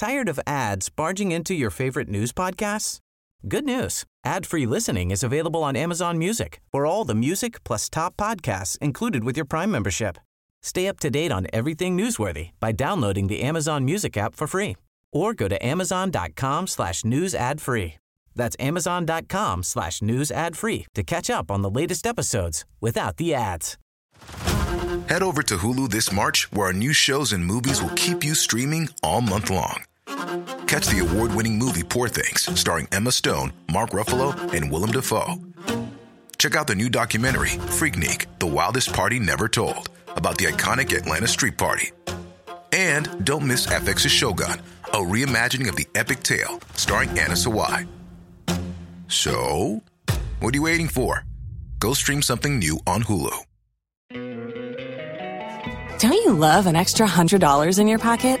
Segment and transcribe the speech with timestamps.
[0.00, 3.00] Tired of ads barging into your favorite news podcasts?
[3.46, 4.04] Good news.
[4.24, 9.24] Ad-free listening is available on Amazon Music for all the music plus top podcasts included
[9.24, 10.16] with your Prime membership.
[10.62, 14.78] Stay up to date on everything newsworthy by downloading the Amazon Music app for free
[15.12, 17.98] or go to amazon.com slash news ad free.
[18.34, 23.34] That's amazon.com slash news ad free to catch up on the latest episodes without the
[23.34, 23.76] ads.
[25.10, 28.34] Head over to Hulu this March, where our new shows and movies will keep you
[28.34, 29.84] streaming all month long.
[30.66, 35.36] Catch the award winning movie Poor Things, starring Emma Stone, Mark Ruffalo, and Willem Dafoe.
[36.38, 41.26] Check out the new documentary, Freaknik The Wildest Party Never Told, about the iconic Atlanta
[41.26, 41.90] Street Party.
[42.72, 44.60] And don't miss FX's Shogun,
[44.92, 47.86] a reimagining of the epic tale, starring Anna Sawai.
[49.08, 49.82] So,
[50.38, 51.24] what are you waiting for?
[51.78, 53.36] Go stream something new on Hulu.
[55.98, 58.40] Don't you love an extra $100 in your pocket?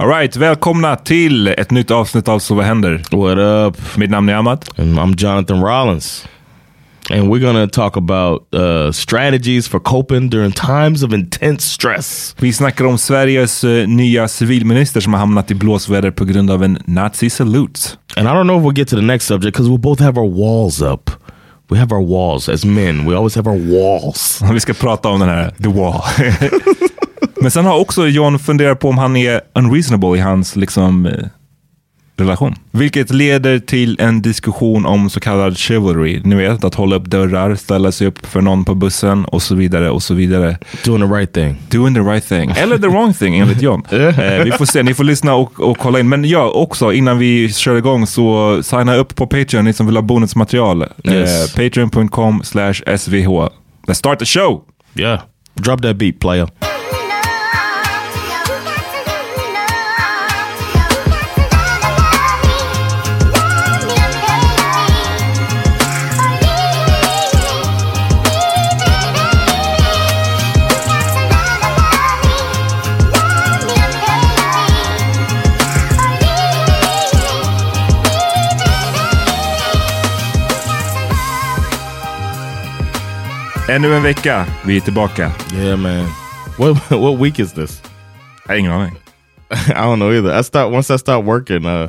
[0.00, 3.02] Alright, välkomna till ett nytt avsnitt av Så vad händer?
[3.10, 3.96] What up?
[3.96, 4.78] Mitt namn är Amat.
[4.78, 6.28] And I'm Jonathan Rollins.
[7.10, 12.34] And we're to talk about uh, strategies for coping during times of intense stress.
[12.38, 16.64] Vi snackar om Sveriges uh, nya civilminister som har hamnat i blåsväder på grund av
[16.64, 17.80] en nazi-salute.
[18.16, 20.20] And I don't know if we'll get to the next subject because we both have
[20.20, 21.10] our walls up.
[21.70, 23.06] We have our walls as men.
[23.06, 24.42] We always have our walls.
[24.52, 26.02] Vi ska prata om den här The Wall.
[27.40, 31.12] Men sen har också John funderat på om han är unreasonable i hans liksom, eh,
[32.20, 32.54] relation.
[32.70, 36.20] Vilket leder till en diskussion om så kallad chivalry.
[36.24, 39.54] Ni vet, att hålla upp dörrar, ställa sig upp för någon på bussen och så
[39.54, 40.58] vidare och så vidare.
[40.84, 41.56] Doing the right thing.
[41.70, 42.50] Doing the right thing.
[42.50, 43.82] Eller the wrong thing enligt John.
[43.90, 46.08] eh, vi får se, ni får lyssna och, och kolla in.
[46.08, 49.96] Men ja, också innan vi kör igång så signa upp på Patreon, ni som vill
[49.96, 50.86] ha bonusmaterial.
[51.04, 51.58] Yes.
[51.58, 53.28] Eh, Patreon.com slash SVH.
[53.86, 54.62] Let's start the show!
[54.94, 55.20] Yeah.
[55.54, 56.48] Drop that beat, player.
[83.70, 85.30] Ännu en vecka, vi är tillbaka.
[85.54, 86.04] Yeah, man.
[86.58, 87.82] What what week is this?
[88.46, 88.92] Jag har ingen aning.
[89.50, 90.40] I don't know either.
[90.40, 91.66] I start once I start working.
[91.66, 91.88] Uh,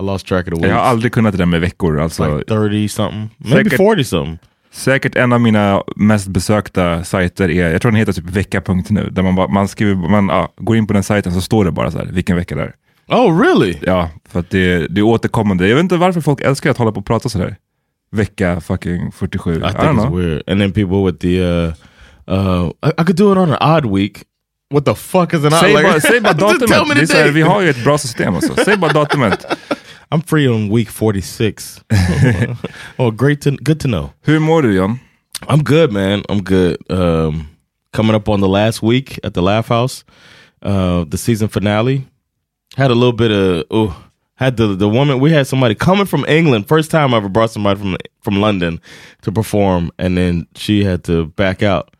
[0.00, 0.72] I lost track of the Jag week.
[0.72, 2.00] har aldrig kunnat det där med veckor.
[2.00, 4.38] Alltså, like thirty something, maybe Säkert- forty something.
[4.72, 9.22] Säkert en av mina mest besökta sajter är, jag tror den heter typ vecka.nu, där
[9.22, 11.90] man, bara, man, skriver, man ja, går in på den sajten så står det bara
[11.90, 12.74] så här, vilken vecka det är.
[13.08, 13.76] Oh, really?
[13.82, 15.68] Ja, för att det, det är återkommande.
[15.68, 17.56] Jag vet inte varför folk älskar att hålla på och prata sådär.
[18.14, 19.62] Vecka fucking 47.
[19.62, 20.10] I, I think don't it's know.
[20.10, 20.42] weird.
[20.46, 21.72] And then people with the, uh,
[22.32, 24.24] uh, I, I could do it on an odd week.
[24.70, 25.60] What the fuck is an odd?
[25.60, 26.88] Säg like- bara, säg bara Just tell datumet.
[26.88, 28.54] me Det är så här, vi har ju ett bra system alltså.
[28.64, 29.44] Säg bara datumet.
[30.10, 31.80] I'm free on week 46.
[32.98, 34.10] oh, great to good to know.
[34.26, 34.98] Hur mår du John?
[35.48, 36.22] I'm good, man.
[36.28, 36.76] I'm good.
[36.90, 37.46] Um,
[37.92, 40.04] coming up on the last week at the Laugh House,
[40.62, 42.02] uh, the season finale.
[42.76, 43.94] Had a little bit of oh,
[44.40, 45.20] had the the woman.
[45.20, 46.66] We had somebody coming from England.
[46.66, 48.80] First time I ever brought somebody from from London
[49.22, 51.94] to perform, and then she had to back out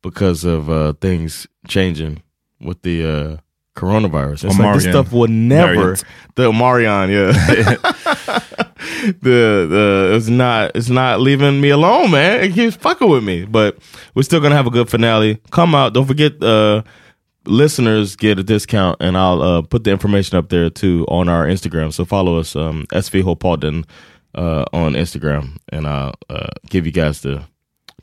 [0.00, 2.22] because of uh, things changing
[2.60, 3.36] with the uh,
[3.76, 4.44] coronavirus.
[4.44, 6.04] It's like this stuff will never variant.
[6.36, 7.32] the Omarion, yeah.
[9.20, 12.44] the the it's not it's not leaving me alone, man.
[12.44, 13.46] It keeps fucking with me.
[13.46, 13.78] But
[14.14, 15.40] we're still gonna have a good finale.
[15.50, 15.92] Come out.
[15.92, 16.82] Don't forget uh
[17.46, 21.46] listeners get a discount and I'll uh put the information up there too on our
[21.46, 21.92] Instagram.
[21.92, 23.84] So follow us, um SV Hopalden
[24.34, 27.40] uh on Instagram and I'll uh give you guys the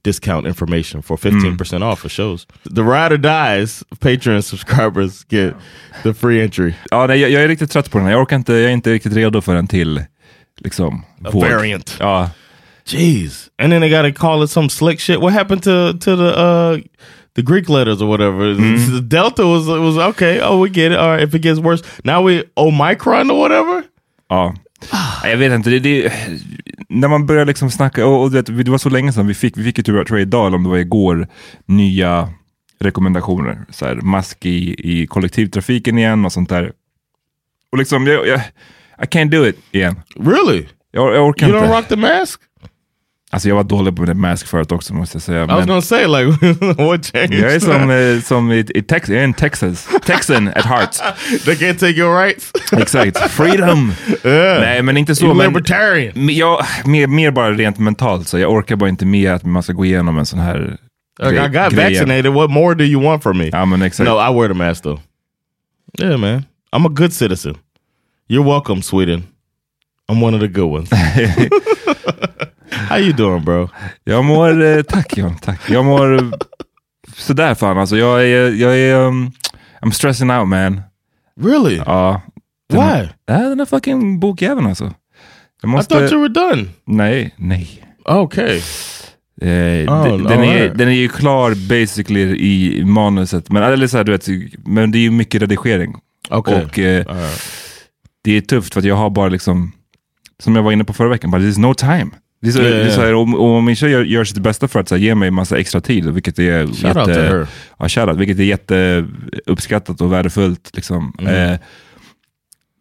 [0.04, 2.46] discount information for 15% off for shows.
[2.64, 5.54] The ride or dies Patreon subscribers get
[6.04, 6.74] the free entry.
[6.92, 8.14] Ja, nej, jag, jag är riktigt trött på den här.
[8.14, 10.04] Jag orkar inte, jag är inte riktigt redo för en till
[10.60, 11.44] liksom, A våg.
[11.44, 11.98] variant.
[12.00, 12.30] Ja,
[12.86, 13.50] Jeez.
[13.58, 15.20] And then they gotta call it some slick shit.
[15.20, 16.80] What happened to to the uh
[17.38, 18.54] the Greek letters or whatever?
[18.96, 20.42] The Delta was was okay.
[20.42, 20.98] Oh, we get it.
[20.98, 21.84] All right, if it gets worse.
[22.04, 23.84] Now we Omicron or whatever.
[24.30, 24.54] Ja.
[25.24, 26.14] Jag vet inte, det, det,
[26.90, 29.58] när man börjar liksom snacka, och, och vet, det var så länge sedan vi fick,
[29.58, 31.28] vi fick ju jag tror idag eller om det var igår,
[31.66, 32.30] nya
[32.80, 33.66] rekommendationer.
[33.70, 36.72] Så här, mask i, i kollektivtrafiken igen och sånt där.
[37.72, 38.40] Och liksom, jag, jag,
[39.02, 40.00] I can't do it igen.
[40.16, 40.66] Really?
[40.92, 41.70] Jag, jag orkar You inte.
[41.70, 42.42] don't rock the mask?
[43.30, 45.44] Alltså jag var dålig på det mask förut också måste jag säga.
[45.44, 46.26] I was gonna say like
[46.84, 47.34] what changed?
[47.40, 49.88] jag är som, eh, som i, i Tex jag är en Texas.
[50.06, 50.96] Texan at heart.
[51.46, 52.52] they can't take your rights.
[52.72, 53.18] Exakt.
[53.18, 53.94] Freedom!
[54.24, 54.62] yeah.
[54.62, 55.26] Nej men inte så.
[55.26, 56.30] You're Men, libertarian.
[56.30, 58.28] jag, mer, mer bara rent mentalt.
[58.28, 60.78] Så jag orkar bara inte med att man ska gå igenom en sån här
[61.20, 61.94] Like, I got grej igen.
[62.06, 62.34] vaccinated.
[62.34, 63.50] What more do you want from me?
[63.52, 64.10] Ja men exakt.
[64.10, 65.00] No, I wear the mask though.
[66.00, 66.44] Yeah, man.
[66.76, 67.56] I'm a good citizen.
[68.30, 69.24] You're welcome, Sweden.
[70.12, 70.90] I'm one of the good ones.
[72.90, 73.70] How you doing, bro?
[74.04, 75.70] Jag mår, eh, tack John, tack.
[75.70, 76.32] Jag mår
[77.16, 77.98] sådär fan alltså.
[77.98, 79.32] Jag är, jag är, um,
[79.82, 80.82] I'm stressing out man.
[81.42, 81.78] Really?
[81.86, 82.22] Ja.
[82.70, 83.08] Den, Why?
[83.26, 84.84] Ja, den här fucking bokjäveln alltså.
[85.62, 86.66] Jag I måste, thought you were done.
[86.86, 87.84] nej, nej.
[88.06, 88.62] Okay.
[89.42, 89.48] Eh,
[89.94, 90.78] Oh, den, den, är, alright.
[90.78, 93.50] den är ju klar basically i manuset.
[93.50, 94.28] Men, eller så här, du vet,
[94.66, 95.96] men det är ju mycket redigering.
[96.30, 96.64] Okay.
[96.64, 97.42] Och eh, right.
[98.24, 99.72] det är tufft för att jag har bara liksom,
[100.40, 102.10] som jag var inne på förra veckan, bara there's no time.
[102.42, 104.24] Det är så, Ja, ja, det är så här, om, om min tjej gör, gör
[104.24, 107.48] sitt bästa för att så här, ge mig massa extra tid, vilket är Shout her.
[107.80, 110.70] Ja, shoutout, vilket är jätteuppskattat och värdefullt.
[110.74, 111.14] Liksom.
[111.20, 111.52] Mm.
[111.54, 111.60] Eh,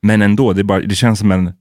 [0.02, 1.52] men ändå, det, bara, det känns som en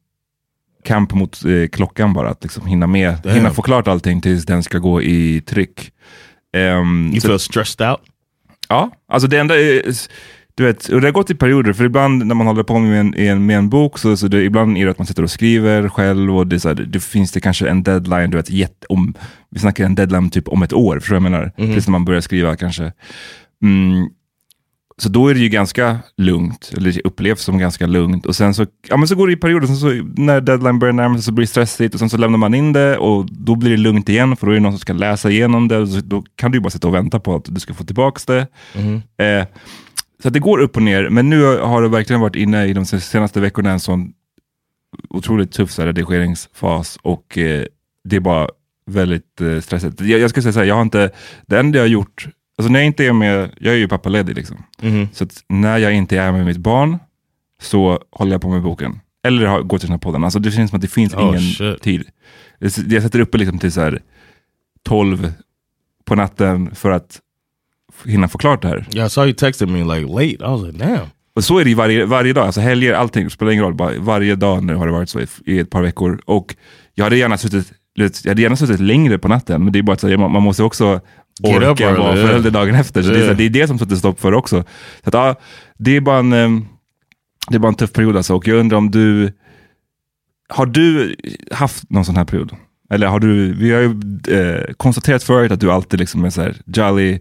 [0.83, 3.35] kamp mot eh, klockan bara, att liksom hinna med, Damn.
[3.35, 5.91] hinna få klart allting tills den ska gå i tryck.
[6.57, 7.99] Ehm, You så- feel stressed out?
[8.69, 9.81] Ja, alltså det enda är,
[10.57, 12.99] du vet, och det har gått i perioder, för ibland när man håller på med
[12.99, 15.31] en, en, med en bok, så, så det, ibland är det att man sitter och
[15.31, 18.87] skriver själv och det, så här, det finns det kanske en deadline, du vet, jätte,
[18.89, 19.13] om,
[19.49, 21.51] vi snackar en deadline typ om ett år, förstår jag menar?
[21.73, 22.91] Tills när man börjar skriva kanske.
[23.63, 24.09] Mm,
[24.97, 28.25] så då är det ju ganska lugnt, eller upplevs som ganska lugnt.
[28.25, 30.93] Och sen så, ja, men så går det i perioder, sen så, när deadline börjar
[30.93, 33.55] närma sig så blir det stressigt och sen så lämnar man in det och då
[33.55, 35.77] blir det lugnt igen för då är det någon som ska läsa igenom det.
[35.77, 37.83] Och så, då kan du ju bara sitta och vänta på att du ska få
[37.83, 38.47] tillbaka det.
[39.17, 39.47] Eh,
[40.25, 42.85] så det går upp och ner, men nu har det verkligen varit inne i de
[42.85, 44.13] senaste veckorna en sån
[45.09, 47.65] otroligt tuff så här, redigeringsfas och eh,
[48.03, 48.49] det är bara
[48.85, 50.01] väldigt eh, stressigt.
[50.01, 51.11] Jag, jag ska säga så här, jag har inte,
[51.45, 52.27] det enda jag har gjort,
[52.57, 54.63] alltså när jag inte är med, jag är ju pappaledig liksom.
[54.81, 55.07] Mhm.
[55.13, 56.97] Så när jag inte är med mitt barn
[57.61, 58.99] så håller jag på med boken.
[59.27, 60.23] Eller har- går till den här podden.
[60.23, 61.81] Alltså det känns som att det finns Oh, ingen shit.
[61.81, 62.03] tid.
[62.59, 64.01] Jag sätter uppe liksom till så här
[64.83, 65.33] 12
[66.05, 67.19] på natten för att
[68.05, 68.87] hinna få klart det här.
[68.93, 70.25] Yeah, I saw you texted me like late.
[70.25, 71.07] I was like, damn.
[71.35, 73.73] Och så är det ju varje, varje dag, alltså helger, allting spelar ingen roll.
[73.73, 76.21] Bara varje dag nu har det varit så i, i ett par veckor.
[76.25, 76.55] Och
[76.93, 79.93] jag hade gärna suttit, jag hade gärna suttit längre på natten, men det är bara
[79.93, 81.01] att man, man måste också
[81.43, 82.27] up orka vara yeah.
[82.27, 83.03] förälder dagen efter.
[83.03, 83.37] Så det, är, här, Yeah.
[83.37, 84.63] det är det som sätter stopp för också.
[85.03, 85.35] Så att, ja,
[85.77, 86.65] det är bara en, ehm,
[87.49, 88.35] det är bara en tuff period alltså.
[88.35, 89.31] Och jag undrar om du,
[90.49, 91.15] har du
[91.51, 92.51] haft någon sån här period?
[92.89, 93.89] Eller har du, vi har ju
[94.37, 97.19] eh, konstaterat förut att du alltid liksom är så här jolly,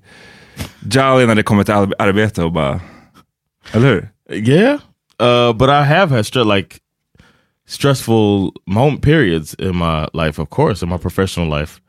[0.90, 2.80] jolly när det kommer till ar- arbete och bara,
[3.72, 4.08] eller hur?
[4.30, 4.80] Yeah,
[5.20, 6.78] uh, but I have had str- like
[7.66, 11.80] stressful moment periods in my life, of course, in my professional life,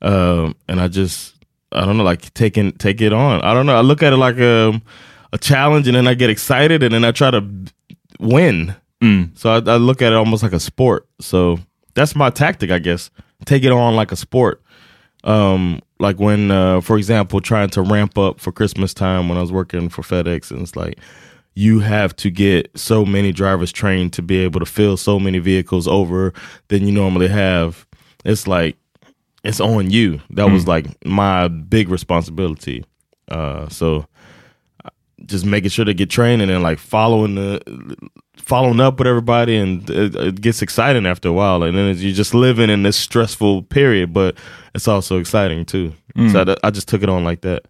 [0.00, 1.34] um, and I just
[1.72, 3.40] I don't know, like taking take it on.
[3.42, 3.76] I don't know.
[3.76, 4.80] I look at it like a
[5.32, 7.42] a challenge, and then I get excited, and then I try to
[8.20, 8.74] win.
[9.02, 9.36] Mm.
[9.36, 11.06] So I, I look at it almost like a sport.
[11.20, 11.58] So
[11.94, 13.10] that's my tactic, I guess.
[13.44, 14.62] Take it on like a sport.
[15.24, 19.40] Um, like when, uh, for example, trying to ramp up for Christmas time when I
[19.40, 20.98] was working for FedEx, and it's like
[21.54, 25.38] you have to get so many drivers trained to be able to fill so many
[25.38, 26.34] vehicles over
[26.68, 27.86] than you normally have.
[28.24, 28.76] It's like
[29.42, 30.20] it's on you.
[30.30, 32.84] That was like my big responsibility.
[33.28, 34.06] Uh, so
[35.24, 37.96] just making sure they get trained and then like following the
[38.48, 42.16] following up with everybody and it, it gets exciting after a while and then you're
[42.16, 44.34] just living in this stressful period but
[44.74, 45.92] it's also exciting too
[46.32, 47.60] so I, I just took it on like that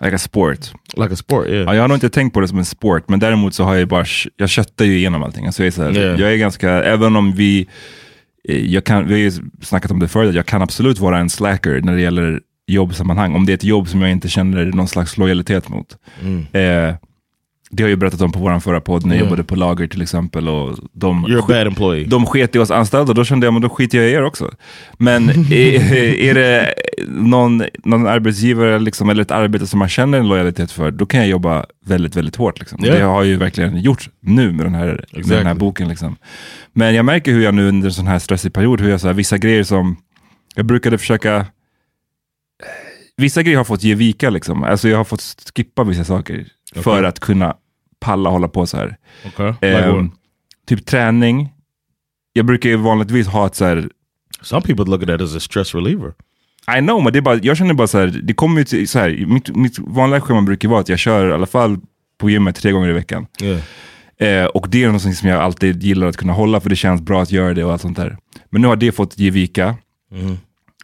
[0.00, 0.72] Like a sport.
[0.96, 3.08] like a sport yeah Ja, jag har nog inte tänkt på det som en sport,
[3.08, 4.04] men däremot så har jag bara,
[4.36, 5.46] jag köttar ju igenom allting.
[5.46, 6.20] Alltså jag, är så här, Yeah.
[6.20, 7.66] jag är ganska, även om vi,
[8.48, 11.30] eh, jag kan, vi har ju snackat om det förut, jag kan absolut vara en
[11.30, 13.34] slacker när det gäller jobbsammanhang.
[13.34, 15.96] Om det är ett jobb som jag inte känner någon slags lojalitet mot.
[16.52, 16.94] Eh,
[17.74, 19.26] det har jag ju berättat om på vår förra podd, när jag Yeah.
[19.30, 20.48] jobbade på lager till exempel.
[20.48, 23.62] Och de, you're a bad employee de sket i oss anställda, då kände jag men
[23.62, 24.50] då skiter jag i er också.
[24.98, 26.74] Men är, är det
[27.08, 31.20] någon, någon arbetsgivare liksom, eller ett arbete som man känner en lojalitet för, då kan
[31.20, 32.58] jag jobba väldigt, väldigt hårt.
[32.58, 32.78] Liksom.
[32.82, 32.92] Ja.
[32.94, 35.54] Det har jag ju verkligen gjort nu med den här, med den här Exactly.
[35.60, 35.88] boken.
[35.88, 36.16] Liksom.
[36.72, 39.06] Men jag märker hur jag nu under en sån här stressig period, hur jag så
[39.06, 39.96] här, vissa grejer som,
[40.54, 41.46] jag brukade försöka
[43.16, 44.62] Vissa grejer har fått ge vika, liksom.
[44.64, 45.22] alltså jag har fått
[45.56, 47.06] skippa vissa saker för Okej.
[47.06, 47.54] att kunna
[48.02, 48.96] palla hålla på så här.
[49.26, 50.10] okay what?
[50.68, 51.48] typ träning.
[52.32, 53.88] Jag brukar ju vanligtvis ha ett så här,
[54.40, 56.12] some people look at that as a stress reliever
[56.76, 58.88] I know, men det är bara, jag känner bara så här, det kommer ju till
[58.88, 61.78] så här, mitt, mitt vanliga schema brukar vara att jag kör i alla fall
[62.18, 63.26] på gymmet tre gånger i veckan.
[63.42, 63.60] yeah
[64.22, 67.00] Eh, och det är något som jag alltid gillar att kunna hålla, för det känns
[67.00, 68.16] bra att göra det och allt sånt där.
[68.50, 69.76] Men nu har det fått ge vika.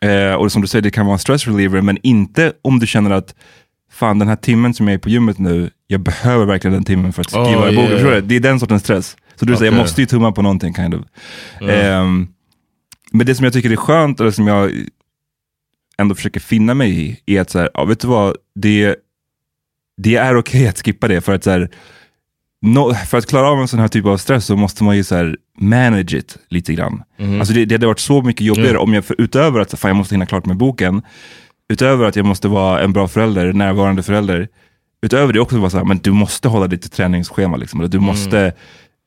[0.00, 2.86] Eh, och som du säger, det kan vara en stress reliever, men inte om du
[2.86, 3.34] känner att
[3.98, 7.12] fan den här timmen som jag är på gymmet nu, jag behöver verkligen den timmen
[7.12, 7.90] för att skriva Oh, en bok.
[7.90, 8.22] yeah.
[8.22, 9.16] Det är den sortens stress.
[9.36, 11.00] Så du säger, jag måste ju tumma på någonting kind of.
[11.60, 12.28] Ehm,
[13.12, 14.72] men det som jag tycker är skönt, eller som jag
[15.98, 18.96] ändå försöker finna mig i, är att så här, ja, vet du vad, det,
[19.96, 21.20] det är okej att skippa det.
[21.20, 21.70] För att, så här,
[22.62, 25.04] no, för att klara av en sån här typ av stress så måste man ju
[25.04, 27.02] så här, manage it lite grann.
[27.38, 29.96] Alltså det, det hade varit så mycket jobbigare om jag, för, utöver att fan, jag
[29.96, 31.02] måste hinna klart med boken,
[31.68, 34.48] utöver att jag måste vara en bra förälder, närvarande förälder,
[35.02, 37.56] utöver det också vara så här, men du måste hålla ditt träningsschema.
[37.56, 38.52] Liksom, eller du måste,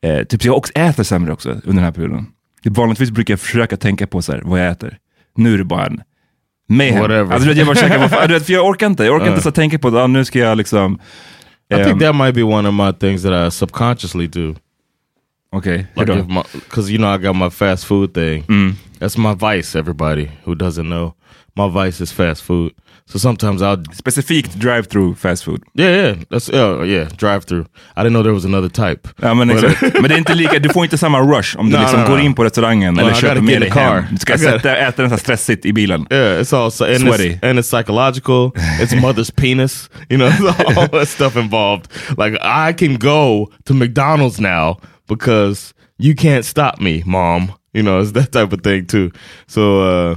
[0.02, 2.26] eh, typ, jag också äter sämre också under den här perioden.
[2.64, 4.98] Vanligtvis brukar jag försöka tänka på så här, vad jag äter.
[5.36, 6.02] Nu är det bara en
[6.68, 7.00] mayhem.
[7.00, 7.34] Whatever.
[7.34, 8.08] Alltså, jag bara käkar,
[8.40, 9.04] för jag orkar inte.
[9.04, 11.00] Jag orkar inte så tänka på att ah, nu ska jag liksom...
[11.70, 14.54] I ehm, think that might be one of my things that I subconsciously do.
[15.52, 15.60] Hur
[15.96, 18.44] Like you know I got my fast food thing.
[18.48, 18.76] Mm.
[18.98, 19.78] That's my vice.
[19.78, 21.14] Everybody who doesn't know,
[21.56, 22.72] my vice is fast food.
[23.06, 25.60] So sometimes I'll Specifikt drive-through fast food.
[25.74, 27.64] yeah yeah that's yeah yeah drive through.
[27.96, 29.08] I didn't know there was another type.
[29.22, 29.94] Ja, men, But- exakt.
[30.00, 32.06] men det är inte lika, du får inte samma rush om du No, liksom no,
[32.06, 32.22] går no.
[32.22, 34.00] in på restaurangen eller I köper gotta med dig in the car.
[34.00, 34.04] hem.
[34.12, 36.06] Du ska gotta- sätta, äta den så här stressigt i bilen.
[36.10, 37.28] Yeah, it's all so, and Sweaty.
[37.28, 38.50] it's, and it's psychological.
[38.80, 39.90] it's mother's penis.
[40.10, 40.30] You know,
[40.76, 41.86] all that stuff involved.
[42.18, 44.76] Like I can go to McDonald's now
[45.08, 47.52] because you can't stop me, mom.
[47.74, 49.10] You know, it's that type of thing too.
[49.46, 50.14] So uh,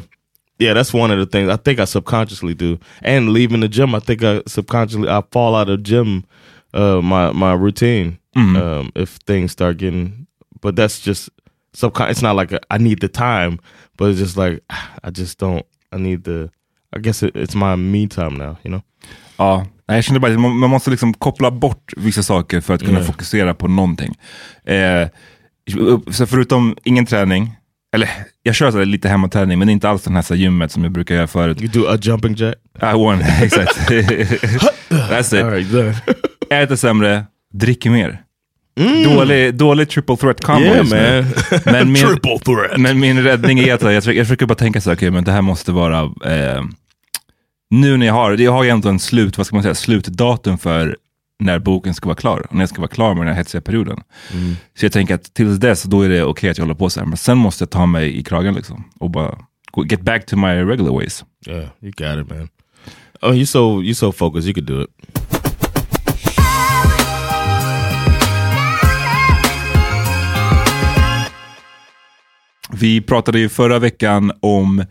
[0.60, 2.78] yeah, that's one of the things I think I subconsciously do.
[3.02, 6.24] And leaving the gym, I think I subconsciously I fall out of gym
[6.74, 8.18] uh, my my routine
[8.58, 10.28] um, if things start getting.
[10.62, 11.30] But that's just
[11.74, 12.10] subcon.
[12.10, 13.60] It's not like a, I need the time,
[13.98, 14.60] but it's just like
[15.04, 15.66] I just don't.
[15.92, 16.50] I need the.
[16.96, 18.58] I guess it, it's my me time now.
[18.64, 18.82] You know.
[19.38, 23.00] Ja, jag känner bara att man, måste liksom koppla bort vissa saker för att kunna
[23.00, 23.06] Mm.
[23.06, 24.14] fokusera på någonting.
[24.66, 25.08] Eh,
[26.12, 27.56] så förutom ingen träning,
[27.96, 28.10] eller
[28.44, 30.84] jag kör så här lite hemmaträning, men inte alls den här, så här gymmet som
[30.84, 31.62] jag brukar göra förut.
[31.62, 32.56] You do a jumping jack.
[32.82, 33.78] I won, exakt.
[34.90, 35.44] That's it.
[35.44, 35.96] All right.
[36.50, 38.22] Äter sämre, dricker mer.
[39.06, 40.88] Dålig, dålig triple threat combo Mm.
[40.88, 41.62] yeah, man.
[41.66, 42.78] Men min, Triple threat.
[42.78, 45.24] men min räddning är att jag, försöker- jag försöker bara tänka så här, okej, men
[45.24, 46.64] det här måste vara, eh,
[47.70, 50.58] nu när jag har, jag har ju ändå en slut, vad ska man säga, slutdatum
[50.58, 50.98] för
[51.40, 54.00] när boken ska vara klar, när jag ska vara klar med den här hetsiga perioden.
[54.78, 57.00] Så jag tänker att tills dess, då är det okej att jag håller på så
[57.00, 59.38] här, men sen måste jag ta mig i kragen liksom, och bara
[59.90, 61.26] get back to my regular ways.
[61.48, 62.50] Yeah, you got it, man.
[63.22, 64.48] Oh, you so you so focused.
[64.48, 64.90] You could do it.
[72.72, 74.86] Vi pratade ju förra veckan om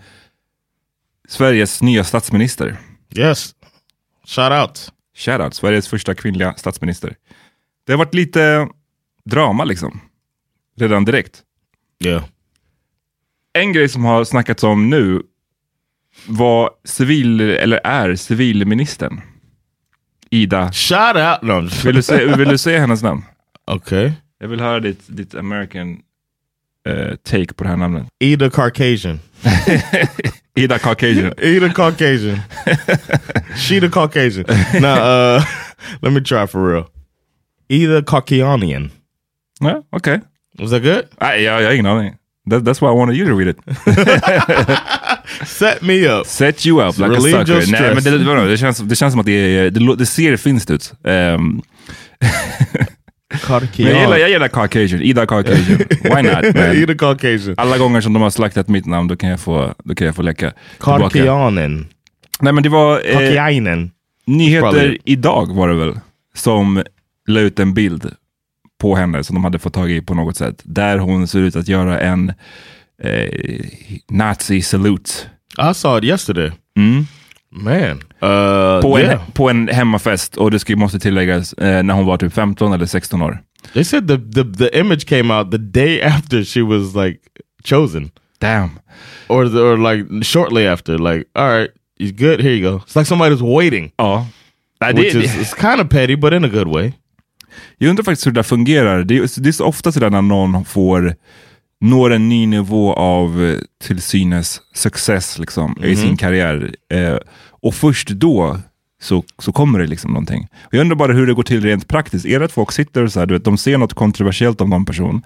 [1.28, 2.76] Sveriges nya statsminister.
[3.16, 3.54] Yes.
[4.26, 4.92] Shout out.
[5.16, 7.16] Shoutout, Sveriges första kvinnliga statsminister.
[7.87, 8.68] Det har varit lite
[9.25, 10.00] drama liksom,
[10.76, 11.42] redan direkt.
[12.04, 12.25] Yeah.
[13.52, 15.23] En grej som har snackats om nu
[16.26, 19.21] var civil, eller är civilministern.
[20.30, 20.73] Ida.
[20.73, 21.42] Shout out.
[21.42, 21.68] No.
[21.85, 23.23] Vill du, se, vill du säga hennes namn?
[23.66, 24.12] okay.
[24.38, 25.99] Jag vill höra ditt, ditt American
[26.86, 28.06] eh, take på det här namnet.
[28.20, 29.20] Ida Caucasian.
[30.56, 31.32] Ida Caucasian.
[31.42, 32.38] Ida Caucasian.
[33.56, 34.44] she the Caucasian.
[34.80, 35.44] Now, uh,
[36.02, 36.84] let me try for real.
[37.68, 38.90] Ida Caucasian.
[39.60, 40.20] Ja, Okej.
[40.58, 41.04] Was that good?
[41.20, 42.14] Jag, jag har ingen aning.
[42.50, 43.58] That, that's why I wanted you to read it.
[45.46, 46.26] Set me up.
[46.26, 47.72] Set you up like Relieve a sucker.
[47.72, 50.70] Nej, men det, det, det, känns, det känns som att det, det, det ser finskt
[50.70, 50.92] ut.
[51.02, 51.62] Um,
[53.49, 55.02] men jag gillar, jag gillar Caucasian.
[55.02, 55.78] Ida Caucasian.
[56.02, 56.54] Why not?
[56.54, 56.73] Man?
[56.76, 57.54] Ida Caucasian.
[57.59, 60.16] Alla gånger som de har slaktat mitt namn, då kan jag få, då kan jag
[60.16, 60.52] få läcka.
[60.78, 61.87] Caucasianen.
[62.40, 63.76] Nej, men det var eh,
[64.26, 64.99] nyheter Probably.
[65.04, 65.99] idag var det väl,
[66.35, 66.83] som
[67.26, 68.14] la ut en bild
[68.81, 70.61] på henne som de hade fått tag i på något sätt.
[70.62, 72.33] Där hon ser ut att göra en
[73.02, 73.61] eh,
[74.09, 75.11] nazi-salute.
[75.71, 76.52] I saw it yesterday.
[76.76, 77.07] Mm.
[77.56, 77.90] Man.
[78.23, 79.12] Uh, På, yeah.
[79.12, 82.73] en, på en hemmafest och det ska, måste tilläggas eh, när hon var typ 15
[82.73, 83.38] eller 16 år.
[83.73, 87.18] They said the, the the image came out the day after she was like
[87.64, 88.70] chosen, Damn.
[89.28, 90.99] or the, or like shortly after.
[90.99, 92.40] Like, all right, you're good.
[92.40, 92.76] Here you go.
[92.87, 94.26] It's like somebody's waiting, Ja.
[94.80, 96.92] Det, which is it's kind of petty, but in a good way.
[97.78, 99.04] jag undrar faktiskt hur det där fungerar.
[99.04, 101.14] Det, är- det är så ofta sådär när någon får
[101.84, 106.74] når en ny nivå av eh, till synes success liksom, i sin karriär.
[106.92, 107.16] Eh,
[107.62, 108.58] och först då
[109.02, 110.48] så, så kommer det liksom någonting.
[110.64, 112.26] Och jag undrar bara hur det går till rent praktiskt.
[112.26, 114.70] Är det att folk sitter och så här, du vet, de ser något kontroversiellt om
[114.70, 115.22] någon person,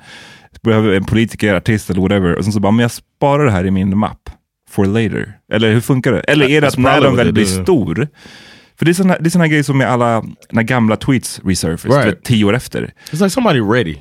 [0.95, 3.71] en politiker, artist eller whatever, och sen så bara, men jag sparar det här i
[3.71, 4.31] min mapp
[4.71, 5.33] for later.
[5.53, 6.21] Eller hur funkar det?
[6.21, 8.09] Eller är det att när de väl blir stor,
[8.79, 12.05] För det är såna, det är såna grejer som med alla när gamla tweets resurface,
[12.07, 12.25] Right.
[12.25, 12.93] tio år efter.
[13.11, 13.97] It's like somebody ready.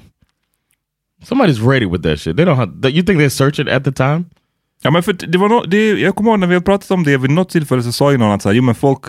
[1.24, 2.38] Somebody's ready with that shit.
[2.38, 2.90] They don't have.
[2.90, 4.26] You think they search it at the time?
[4.82, 7.04] Ja, men för det var no, det, jag kommer ihåg när vi har pratat om
[7.04, 9.04] det vid något tillfälle så sa ju någon att så här, jo, men folk,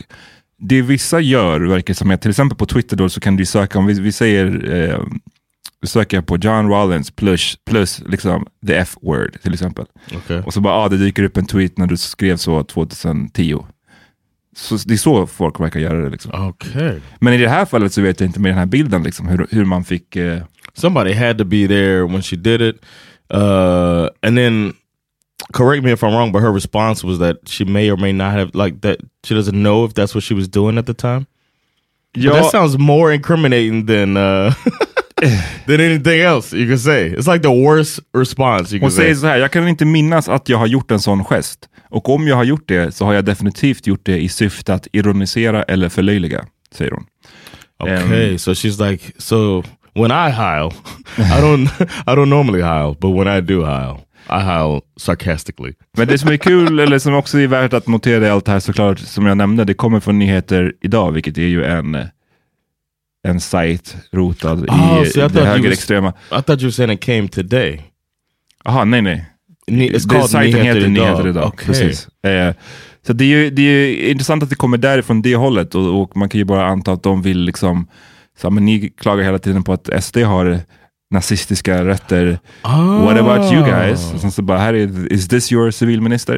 [0.58, 3.78] det vissa gör verkar som att till exempel på Twitter då så kan du söka
[3.78, 5.00] om, vi, vi säger, eh,
[5.86, 9.86] söker på John Rollins plus, plus liksom the F-word till exempel.
[10.16, 10.40] Okay.
[10.40, 13.64] Och så bara, ah, det dyker upp en tweet när du skrev så 2010.
[14.56, 16.10] Så det är så folk verkar göra det.
[16.10, 16.48] Liksom.
[16.48, 17.00] Okay.
[17.20, 19.46] Men i det här fallet så vet jag inte med den här bilden liksom, hur,
[19.50, 20.16] hur man fick...
[20.16, 20.42] Eh,
[20.78, 22.84] Somebody had to be there when she did it.
[23.30, 24.74] Uh, and then,
[25.52, 28.32] correct me if I'm wrong, but her response was that she may or may not
[28.32, 29.00] have like that.
[29.24, 31.26] She doesn't know if that's what she was doing at the time.
[32.14, 34.54] But that sounds more incriminating than uh,
[35.66, 37.10] than anything else you can say.
[37.10, 39.20] It's like the worst response you can Hon säger say.
[39.20, 41.68] så här, jag kan inte minnas att jag har gjort en sån gest.
[41.90, 44.88] Och om jag har gjort det så har jag definitivt gjort det i syfte att
[44.92, 47.06] ironisera eller förlöjliga, säger hon.
[47.80, 49.62] Okay, so she's like, so
[49.98, 50.72] when I heil,
[51.18, 51.68] I don't,
[52.06, 53.96] I don't normally heil, but when I do heil,
[54.30, 55.72] I heil sarcastically.
[55.96, 58.52] Men det som är kul, eller som också är värt att notera i allt det
[58.52, 61.98] här såklart, som jag nämnde, det kommer från Nyheter Idag, vilket är ju en,
[63.28, 66.08] en sajt rotad Oh, i see, I thought det you was- högerextrema.
[66.08, 67.82] I thought you were saying it came today.
[68.64, 69.26] Jaha, nej nej.
[69.70, 70.90] Ni- Det- sajten Nyheter heter Idag.
[70.92, 71.46] Nyheter Idag.
[71.46, 71.66] Okay.
[71.66, 72.08] Precis.
[72.24, 72.54] Eh,
[73.06, 76.16] så det är ju det är intressant att det kommer därifrån det hållet och, och
[76.16, 77.86] man kan ju bara anta att de vill liksom,
[78.40, 80.60] så, men ni klagar hela tiden på att SD har
[81.10, 82.38] nazistiska rötter.
[83.04, 84.12] What about you guys?
[84.14, 86.34] Och sen så bara, här är, is this your civilminister?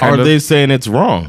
[0.00, 0.24] Kind Are of.
[0.24, 1.28] they saying it's wrong?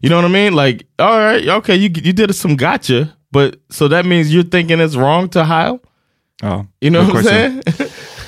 [0.00, 0.54] You know what I mean?
[0.56, 4.80] Like, all right, okay, you you did some gotcha, but so that means you're thinking
[4.80, 5.78] it's wrong to heil?
[6.42, 7.62] Ja, You know what I'm saying?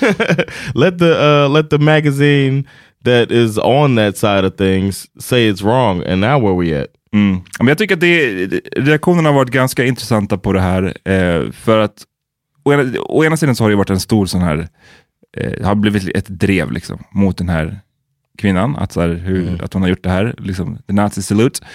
[0.75, 2.65] let the uh, let the magazine
[3.03, 6.89] that is on that side of things say it's wrong, and now where we at?
[7.13, 7.41] Mm.
[7.59, 10.97] Men jag tycker att det, reaktionerna har varit ganska intressanta på det här.
[11.09, 12.05] Eh, för att
[12.63, 14.67] å ena, å ena sidan så har det varit en stor sån här,
[15.37, 17.79] eh, har blivit ett drev liksom, mot den här
[18.37, 18.75] kvinnan.
[18.75, 21.65] Att, så här, hur, att hon har gjort det här, liksom, the nazi salute.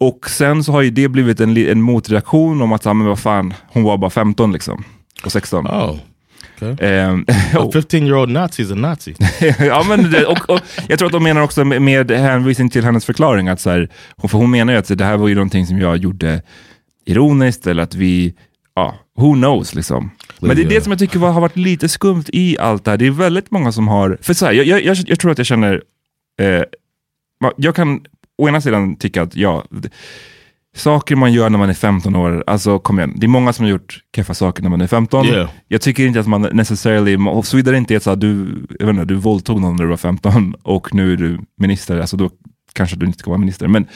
[0.00, 3.06] Och sen så har ju det blivit en, en motreaktion om att, så här, men
[3.06, 4.84] vad fan, hon var bara 15 liksom.
[5.24, 5.66] Och 16.
[5.66, 5.96] Oh,
[6.62, 6.88] okay.
[6.88, 9.14] Ehm, A 15 year old Nazi is a Nazi.
[9.58, 12.84] ja, men det, och, och jag tror att de menar också med, med hänvisning till
[12.84, 13.88] hennes förklaring, att så här,
[14.28, 16.42] för hon menar ju att så, det här var ju någonting som jag gjorde
[17.06, 18.34] ironiskt, eller att vi,
[18.74, 20.10] ja, who knows liksom.
[20.40, 22.90] Men det är det som jag tycker var, har varit lite skumt i allt det
[22.90, 22.98] här.
[22.98, 25.46] Det är väldigt många som har, för så här, jag, jag, jag, tror att jag
[25.46, 25.82] känner,
[26.40, 26.62] eh,
[27.56, 28.00] jag kan
[28.38, 29.64] å ena sidan tycka att ja,
[30.76, 33.64] saker man gör när man är 15 år, alltså kom igen, det är många som
[33.64, 35.26] har gjort keffa saker när man är 15.
[35.26, 35.50] Yeah.
[35.68, 38.46] Jag tycker inte att man necessarily, såvida det inte är så att du,
[38.78, 41.98] jag vet inte, du våldtog någon när du var 15 och nu är du minister,
[41.98, 42.30] alltså då
[42.72, 43.68] kanske du inte ska vara minister.
[43.68, 43.86] Men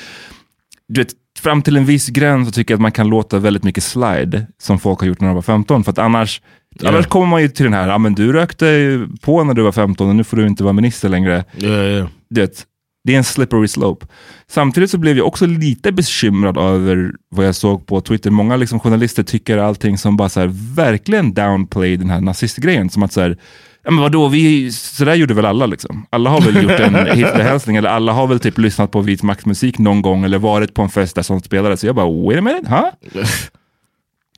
[0.89, 3.65] du vet, fram till en viss gräns så tycker jag att man kan låta väldigt
[3.65, 5.85] mycket slide, som folk har gjort när de var 15.
[5.85, 6.43] För att annars,
[6.85, 9.73] annars kommer man ju till den här, ja men du rökte på när du var
[9.73, 11.45] 15 och nu får du inte vara minister längre.
[11.57, 12.09] Yeah, yeah.
[12.31, 12.67] Du vet,
[13.05, 14.07] det är en slippery slope.
[14.47, 18.31] Samtidigt så blev jag också lite bekymrad över vad jag såg på Twitter.
[18.31, 22.91] Många liksom journalister tycker allting som bara så här, verkligen downplay den här nazistgrejen.
[22.91, 23.37] Som att så här,
[23.85, 26.07] ja men vadå, vi, så där gjorde väl alla liksom.
[26.11, 29.79] Alla har väl gjort en Hitlerhälsning eller alla har väl typ lyssnat på vit maktmusik
[29.79, 31.81] någon gång eller varit på en fest där sånt spelades.
[31.81, 32.91] Så jag bara, wait a minute, huh?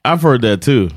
[0.09, 0.91] I've heard that too.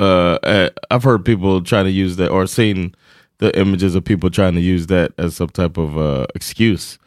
[0.00, 2.92] Uh, uh, I've heard people try to use that or seen
[3.38, 6.98] the images of people trying to use that as some type of uh, excuse.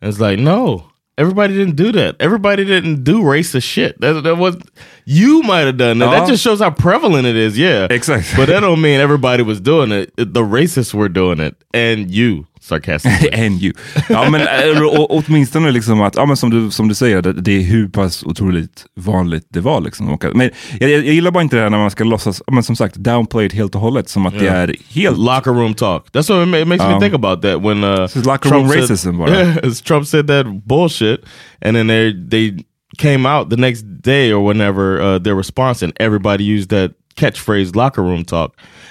[0.00, 2.16] And it's like, no, everybody didn't do that.
[2.18, 4.00] Everybody didn't do racist shit.
[4.00, 4.56] That, that was
[5.04, 6.06] you might have done that.
[6.06, 6.20] Ja.
[6.20, 7.58] That just shows how prevalent it is.
[7.58, 8.36] Yeah, exactly.
[8.36, 10.16] But that don't mean everybody was doing it.
[10.16, 13.30] The racists were doing it, and you sarcastically.
[13.46, 13.72] And you.
[14.08, 17.52] Ja, men eh, åtminstone liksom att, ja, men som, du, som du säger, det, det
[17.52, 19.80] är hur pass otroligt vanligt det var.
[19.80, 20.18] Liksom.
[20.34, 22.94] Men jag, jag, gillar bara inte det här när man ska låtsas, men som sagt,
[22.96, 24.56] downplay it helt och hållet, som att det Yeah.
[24.62, 25.18] är helt...
[25.18, 26.06] locker room talk.
[26.12, 28.24] That's what it, ma- it makes me Um, think about that when uh, This is
[28.26, 29.30] locker room said- racism, bara.
[29.40, 31.20] Yeah, Trump said that bullshit,
[31.62, 32.64] and then they they
[32.98, 37.74] came out the next day or whenever uh, their response, and everybody used that catchphrase
[37.76, 38.50] "locker room talk"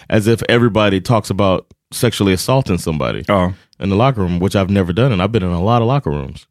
[0.09, 3.53] as if everybody talks about sexually assaulting somebody Ja.
[3.83, 5.87] in the locker room, which I've never done, and I've been in a lot of
[5.87, 6.47] locker rooms.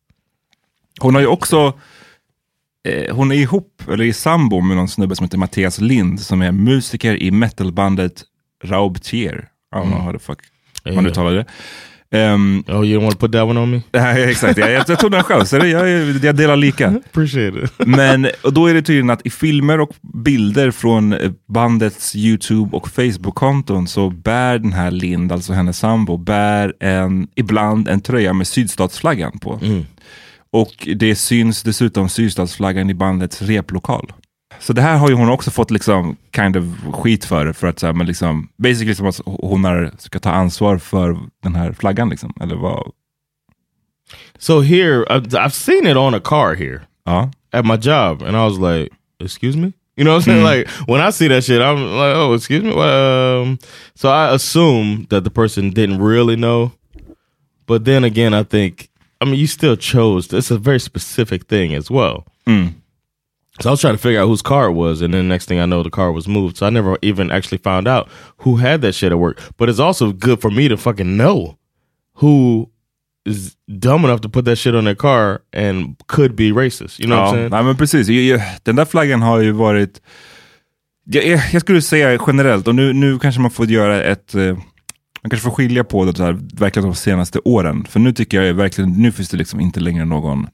[1.00, 1.72] Hon har ju också,
[2.88, 6.42] eh, hon är ihop, eller i sambo med någon snubbe som heter Mattias Lind, som
[6.42, 8.24] är musiker i metalbandet
[8.64, 9.48] Raubtier.
[9.72, 10.38] I don't know how the fuck
[10.94, 11.44] man uttalar det.
[12.14, 13.80] Ehm, Oh, you don't want to put that one on me?
[13.92, 15.88] nej, exakt, jag, jag, jag tog den själv, så det, jag,
[16.24, 16.88] jag delar lika.
[17.10, 17.72] Appreciate it.
[17.86, 19.90] Men och då är det tydligen att i filmer och
[20.24, 26.16] bilder från eh, bandets YouTube och Facebook-konton så bär den här Lind, alltså hennes sambo,
[26.16, 29.60] bär en, ibland en tröja med sydstatsflaggan på.
[30.52, 34.12] Och det syns dessutom sydstatsflaggan i bandets replokal.
[34.60, 37.78] Så det här har ju hon också fått liksom kind of skit för, för att
[37.78, 41.72] så här, men liksom, basically som att hon är, ska ta ansvar för den här
[41.72, 42.92] flaggan liksom, eller vad?
[44.38, 47.30] So here, I've, I've seen it on a car here Ja.
[47.52, 50.44] at my job, and I was like, "Excuse me." You know what I'm saying?
[50.44, 53.58] Like when I see that shit, I'm like, "Oh, excuse me." Um,
[53.94, 56.70] so I assume that the person didn't really know,
[57.66, 58.88] but then again, I think,
[59.20, 60.32] I mean, you still chose.
[60.32, 62.24] It's a very specific thing as well.
[63.60, 65.58] So I was trying to figure out whose car it was, and then next thing
[65.60, 66.56] I know, the car was moved.
[66.56, 69.40] So I never even actually found out who had that shit at work.
[69.56, 71.56] But it's also good for me to fucking know
[72.20, 72.68] who
[73.26, 76.98] is dumb enough to put that shit on their car and could be racist.
[77.00, 77.50] You know what I'm Ja, saying?
[77.50, 78.06] nej, men precis.
[78.64, 80.00] Den där flaggan har ju varit,
[81.04, 84.54] jag, jag skulle säga generellt, och nu, nu kanske man får göra ett, eh,
[85.22, 87.84] man kanske får skilja på det här, verkligen de senaste åren.
[87.84, 90.46] För nu tycker jag verkligen, nu finns det liksom inte längre någon,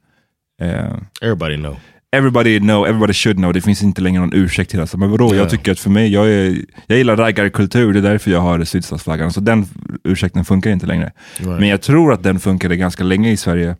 [0.60, 1.76] eh, Everybody know.
[2.14, 4.82] Everybody know, everybody should know, det finns inte längre någon ursäkt till det.
[4.82, 5.36] Alltså, men vadå, Ja.
[5.36, 8.64] jag tycker att för mig, jag, är, jag gillar raggarkultur, det är därför jag har
[8.64, 9.32] sydstatsflaggan.
[9.32, 9.66] Så den
[10.04, 11.12] ursäkten funkar inte längre.
[11.38, 11.60] Right.
[11.60, 13.76] Men jag tror att den funkade ganska länge i Sverige.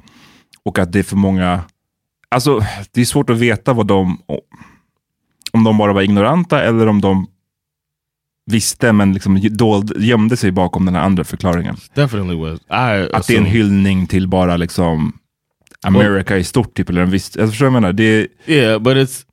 [0.65, 1.61] Och att det är för många,
[2.29, 2.61] alltså
[2.93, 4.19] det är svårt att veta vad de,
[5.53, 7.27] om de bara var ignoranta eller om de
[8.51, 11.77] visste men liksom dold, gömde sig bakom den här andra förklaringen.
[11.95, 12.61] Definitely was.
[12.61, 15.13] I Att det är en assume- hyllning till bara liksom
[15.85, 17.93] America i stort, typ, eller en viss, jag förstår jag menar.
[17.93, 19.25] Det Yeah, but it's.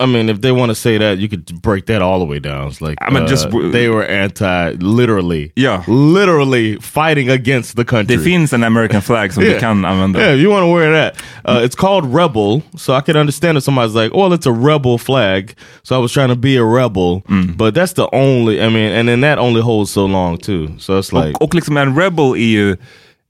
[0.00, 2.40] I mean, if they want to say that, you could break that all the way
[2.40, 2.68] down.
[2.68, 7.84] It's like I mean, uh, just they were anti, literally, yeah, literally fighting against the
[7.84, 8.16] country.
[8.16, 9.54] det finns en American flag som Yeah.
[9.54, 10.20] du kan använda.
[10.20, 12.62] Yeah, if you want to wear that, uh, it's called rebel.
[12.76, 16.12] So I can understand if somebody's like, "Well, it's a rebel flag." So I was
[16.12, 17.22] trying to be a rebel,
[17.56, 18.60] but that's the only.
[18.60, 20.68] I mean, and then that only holds so long too.
[20.78, 22.76] So it's like, Och, och liksom en rebel är ju,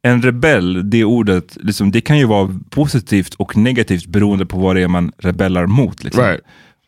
[0.03, 4.77] en rebell, det ordet, liksom, det kan ju vara positivt och negativt beroende på vad
[4.77, 6.05] det är man rebellar mot.
[6.05, 6.25] Liksom.
[6.25, 6.41] Right.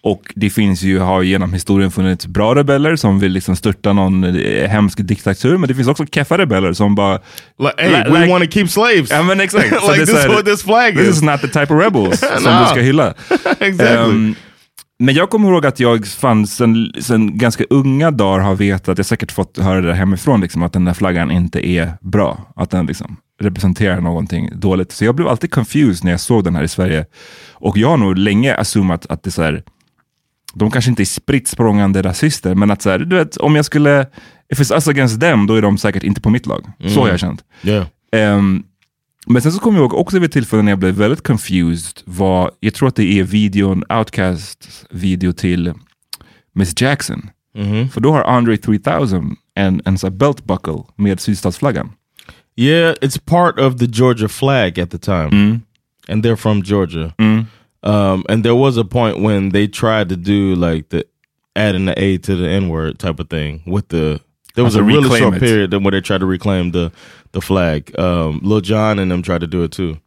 [0.02, 4.24] Och det finns ju, har genom historien funnits bra rebeller som vill liksom störta någon
[4.24, 7.20] eh, hemsk diktatur, men det finns också keffa rebeller som bara...
[7.58, 9.10] like, hey, Like- we like- want to keep slaves.
[9.10, 9.70] Ja men exakt.
[9.88, 11.16] Like this is här, what this flag This is.
[11.16, 12.60] is not the type of rebels som No.
[12.60, 13.14] du ska hylla.
[13.60, 13.86] exactly.
[13.86, 14.34] Ehm,
[14.98, 19.06] men jag kommer ihåg att jag fann sen, sen ganska unga dagar har vetat, jag
[19.06, 22.52] säkert fått höra det hemifrån, liksom, att den där flaggan inte är bra.
[22.56, 24.92] Att den liksom representerar någonting dåligt.
[24.92, 27.06] Så jag blev alltid confused när jag såg den här i Sverige.
[27.52, 29.62] Och jag har nog länge assumat att det är så här,
[30.54, 33.64] de kanske inte är spritt språngande rasister, men att så här, du vet, om jag
[33.64, 34.06] skulle,
[34.52, 36.64] if it's us against them, då är de säkert inte på mitt lag.
[36.94, 37.44] Så har jag känt.
[37.62, 37.86] yeah.
[38.12, 38.62] Ehm,
[39.26, 42.50] men sen så kommer jag ihåg också vid tillfällen när jag blev väldigt confused var,
[42.60, 45.72] jag tror att det är videon, Outcasts video till
[46.52, 47.30] Miss Jackson.
[47.92, 51.90] För då har Andre 3000 en, en sån belt buckle med sydstatsflaggan.
[52.56, 55.60] Yeah, it's part of the Georgia flag at the time,
[56.08, 57.14] and they're from Georgia.
[57.18, 61.04] Um, and there was a point when they tried to do like the
[61.56, 64.20] adding the A to the N word type of thing with the.
[64.54, 65.40] There was a really short it.
[65.40, 66.92] period where they tried to reclaim the
[67.34, 67.96] the flag.
[67.98, 69.98] Um, Lil Jon and them tried to do it too.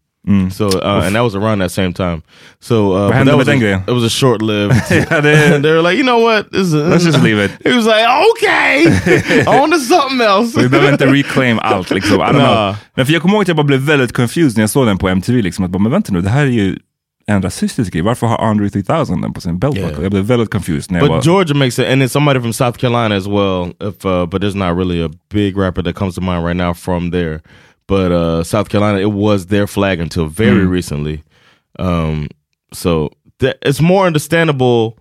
[0.49, 2.21] So uh, and that was around that same time.
[2.59, 4.73] So uh, that was a, it was a short lived.
[4.91, 6.51] And they were like, you know what?
[6.51, 7.51] This is, Let's just leave it.
[7.63, 10.61] He was like, okay, on to something else.
[10.61, 11.91] Vi behöver inte reclaim allt.
[11.91, 12.19] Liksom.
[12.19, 12.39] I don't know.
[12.39, 12.75] Nah.
[12.95, 14.97] Men för jag kommer ihåg att jag bara blev väldigt confused när jag såg den
[14.97, 15.41] på MTV.
[15.41, 16.79] Liksom, att bara, men vänta nu, det här är ju
[17.27, 18.01] en rasistisk grej.
[18.01, 20.03] Varför har Andre 3000 den på sin belt buckle?
[20.03, 21.21] Jag blev väldigt confused när But var...
[21.21, 23.73] Georgia makes it, and then somebody from South Carolina as well.
[23.79, 26.73] If uh, but there's not really a big rapper that comes to mind right now
[26.73, 27.41] from there.
[27.87, 31.23] But uh, South Carolina, it was their flag until very recently.
[31.79, 32.27] Um,
[32.73, 34.97] so it's more understandable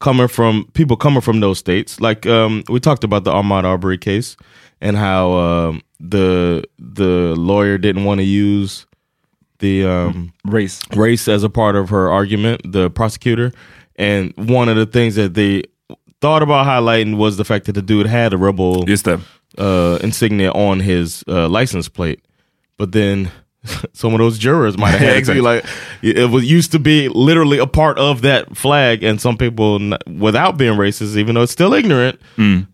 [0.00, 2.00] coming from people coming from those states.
[2.00, 4.36] Like um, we talked about the Ahmaud Arbery case
[4.80, 8.86] and how um, the the lawyer didn't want to use
[9.60, 10.80] the um, Race.
[10.96, 13.52] race as a part of her argument, the prosecutor.
[13.96, 15.62] And one of the things that they
[16.20, 19.20] thought about highlighting was the fact that the dude had a rebel Just det.
[19.58, 22.20] uh, insignia on his uh, license plate.
[22.76, 23.30] But then
[23.92, 25.40] some of those jurors might have had it Exactly.
[25.40, 25.64] be like
[26.02, 29.98] it was used to be literally a part of that flag, and some people, n-
[30.18, 32.18] without being racist, even though it's still ignorant,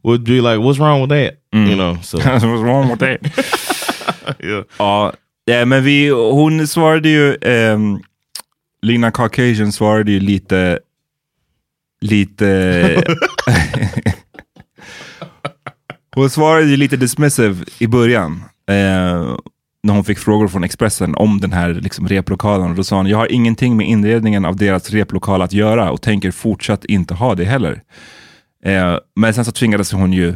[0.05, 1.99] would be like, "What's wrong with that?" You know.
[2.03, 4.37] So What's wrong with that?
[4.45, 4.63] yeah.
[4.79, 5.13] Ja,
[5.47, 8.01] ja, men vi, hon svarade ju, ehm,
[8.83, 10.79] Lina Caucasian svarade ju lite,
[12.01, 13.03] lite,
[16.15, 18.43] hon svarade ju lite dismissive i början.
[18.69, 19.37] Eh,
[19.87, 22.71] när hon fick frågor från Expressen om den här liksom, replokalen.
[22.71, 26.03] Och då sa hon, jag har ingenting med inredningen av deras replokal att göra och
[26.03, 27.83] tänker fortsatt inte ha det heller.
[28.65, 30.35] Eh, men sen så tvingades hon ju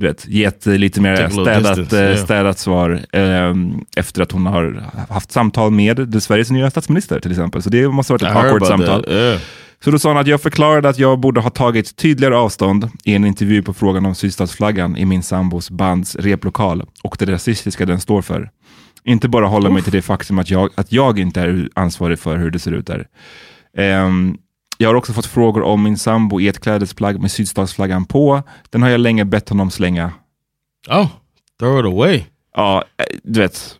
[0.00, 3.54] du vet, gett lite mer städat, distance, eh, städat svar eh,
[3.96, 7.62] efter att hon har haft samtal med Sveriges nya statsminister till exempel.
[7.62, 9.04] Så det måste ha varit ett awkward samtal.
[9.08, 9.40] Yeah.
[9.84, 13.14] Så då sa hon att jag förklarade att jag borde ha tagit tydligare avstånd i
[13.14, 18.00] en intervju på frågan om sydstatsflaggan i min sambos bands replokal och det rasistiska den
[18.00, 18.50] står för.
[19.04, 22.36] Inte bara hålla mig till det faktum att jag, att jag inte är ansvarig för
[22.36, 23.06] hur det ser ut där.
[23.76, 24.36] Ehm,
[24.80, 28.42] jag har också fått frågor om min sambo i ett klädesplagg med sydstatsflaggan på.
[28.70, 30.12] Den har jag länge bett honom slänga.
[30.88, 31.06] Oh,
[31.58, 32.22] throw it away.
[32.56, 33.76] Ja, eh, du vet.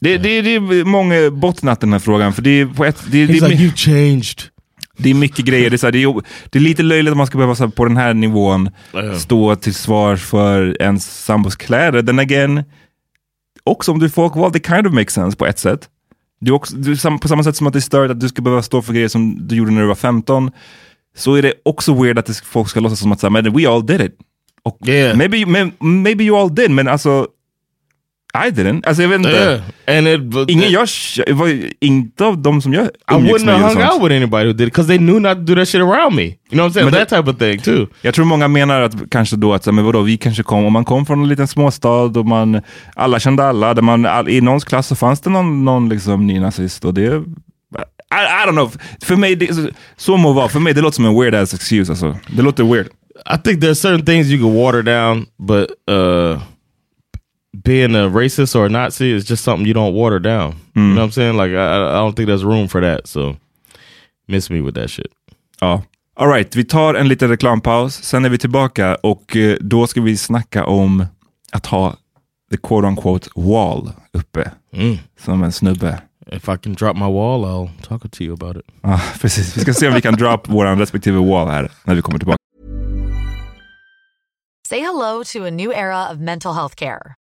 [0.00, 3.02] Det, det, det är många bottnat den här frågan, för det är på ett...
[3.10, 4.42] Det, det, He's är, like, you changed.
[4.96, 5.70] det är mycket grejer.
[5.70, 7.68] Det är, så här, det, är, det är lite löjligt att man ska behöva här,
[7.68, 8.70] på den här nivån
[9.18, 12.02] stå till svars för ens sambos kläder.
[12.02, 12.64] Den again,
[13.64, 15.88] också om du är folkvald, det kind of makes sense på ett sätt.
[16.40, 18.62] Du också, du, på samma sätt som att det är stört att du ska behöva
[18.62, 20.50] stå för grejer som du gjorde när du var 15,
[21.16, 23.68] så är det också weird att folk ska låtsas som att så här, men we
[23.68, 24.16] all did it.
[24.62, 25.16] Och Yeah.
[25.16, 27.26] maybe, maybe you all did, men alltså
[28.46, 28.82] I didn't.
[28.86, 29.30] Alltså jag vet inte.
[29.30, 29.98] Yeah.
[29.98, 30.88] And it, Ingen jag,
[31.80, 34.52] inte av de som jag I umgicks wouldn't med have hung out with anybody who
[34.52, 36.22] did it because they knew not to do that shit around me.
[36.22, 36.84] You know what I'm saying?
[36.84, 37.86] Men det- that type of thing too.
[38.02, 40.84] Jag tror många menar att kanske då att, men vadå, vi kanske kom, om man
[40.84, 42.60] kom från en liten småstad och man,
[42.94, 46.26] alla kände alla, där man, all, i någons klass så fanns det någon, någon liksom
[46.26, 47.14] nynazist och det, I,
[48.14, 48.72] I don't know,
[49.02, 51.54] för mig, det, så, så må vara, för mig det låter som en weird ass
[51.54, 52.16] excuse alltså.
[52.36, 52.86] Det låter weird.
[53.34, 56.40] I think there's certain things you can water down, but uh,
[57.52, 60.56] being a racist or a Nazi is just something you don't water down.
[60.74, 60.94] You mm.
[60.94, 61.36] know what I'm saying?
[61.36, 63.06] Like I, I don't think there's room for that.
[63.06, 63.36] So
[64.26, 65.12] miss me with that shit.
[65.60, 65.82] Ja.
[66.20, 70.16] Alright, vi tar en liten reklampaus, sen är vi tillbaka och eh, då ska vi
[70.16, 71.06] snacka om
[71.52, 71.96] att ha
[72.50, 74.50] the quote unquote wall uppe.
[74.72, 74.98] Mm.
[75.16, 76.00] Som en snubbe.
[76.32, 78.64] If I can drop my wall, I'll talk to you about it.
[78.82, 79.56] Ja, ah, precis.
[79.56, 82.38] Vi ska se om vi kan drop vår respektive wall här när vi kommer tillbaka.
[84.68, 87.17] Say hello to a new era of mental health care.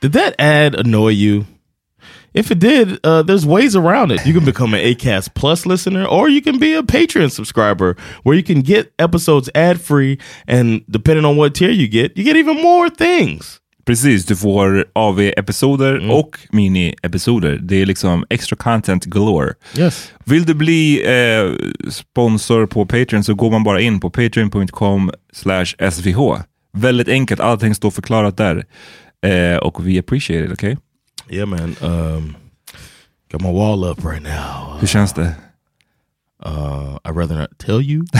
[0.00, 1.46] Did that ad annoy you?
[2.34, 4.26] If it did, uh, there's ways around it.
[4.26, 8.36] You can become an ACAST Plus listener, or you can be a Patreon subscriber where
[8.36, 10.18] you can get episodes ad free.
[10.46, 13.60] And depending on what tier you get, you get even more things.
[13.86, 17.58] Precis, du får AV-episoder och mini-episoder.
[17.62, 19.54] Det är liksom extra content galore.
[19.76, 20.12] Yes.
[20.24, 21.52] Vill du bli eh,
[21.90, 26.40] sponsor på Patreon så går man bara in på patreon.com svh.
[26.72, 28.64] Väldigt enkelt, allting står förklarat där.
[29.30, 30.76] Eh, och vi appreciate it, okej?
[31.30, 31.76] Yeah, man.
[31.82, 32.36] Um,
[33.32, 34.76] got my wall up right now.
[34.80, 35.34] Hur känns det?
[36.46, 38.04] Uh, I'd rather not tell you.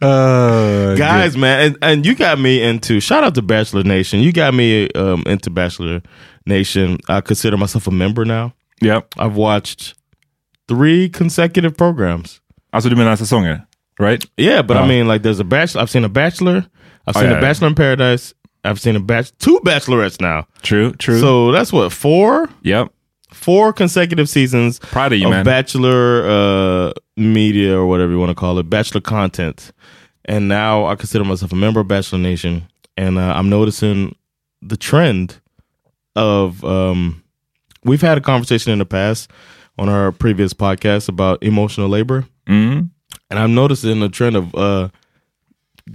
[0.00, 4.20] Uh, Guys, man, and, and you got me into shout out to Bachelor Nation.
[4.20, 6.02] You got me um, into Bachelor
[6.46, 6.98] Nation.
[7.08, 8.52] I consider myself a member now.
[8.80, 9.00] Yeah.
[9.18, 9.94] I've watched
[10.68, 12.40] three consecutive programs.
[12.72, 13.66] Alltså du menar säsonger?
[13.98, 14.24] Right?
[14.36, 14.84] Yeah, but Oh.
[14.84, 15.82] I mean, like, there's a bachelor.
[15.82, 16.64] I've seen a Bachelor.
[17.08, 20.46] I've Oh, seen yeah, a Bachelor in Paradise, I've seen a batch, two bachelorettes now.
[20.62, 21.20] True, true.
[21.20, 22.92] So that's what four, yep.
[23.32, 25.44] four consecutive seasons Proud of you, of man.
[25.44, 29.72] bachelor uh, media or whatever you want to call it, bachelor content.
[30.24, 34.14] And now I consider myself a member of Bachelor Nation, and uh, I'm noticing
[34.60, 35.40] the trend
[36.16, 36.62] of.
[36.64, 37.22] Um,
[37.84, 39.30] we've had a conversation in the past
[39.78, 42.90] on our previous podcast about emotional labor, Mm.
[43.30, 44.88] and I'm noticing a trend of uh,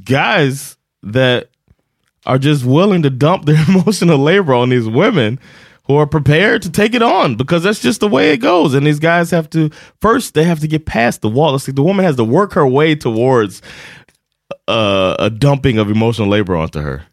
[0.04, 1.50] guys that
[2.26, 5.40] are just willing to dump their emotional labor on these women
[5.86, 8.74] who are prepared to take it on because that's just the way it goes.
[8.74, 11.56] And these guys have to first they have to get past the wall.
[11.56, 13.62] It's like the woman has to work her way towards
[14.68, 17.04] uh, a dumping of emotional labor onto her,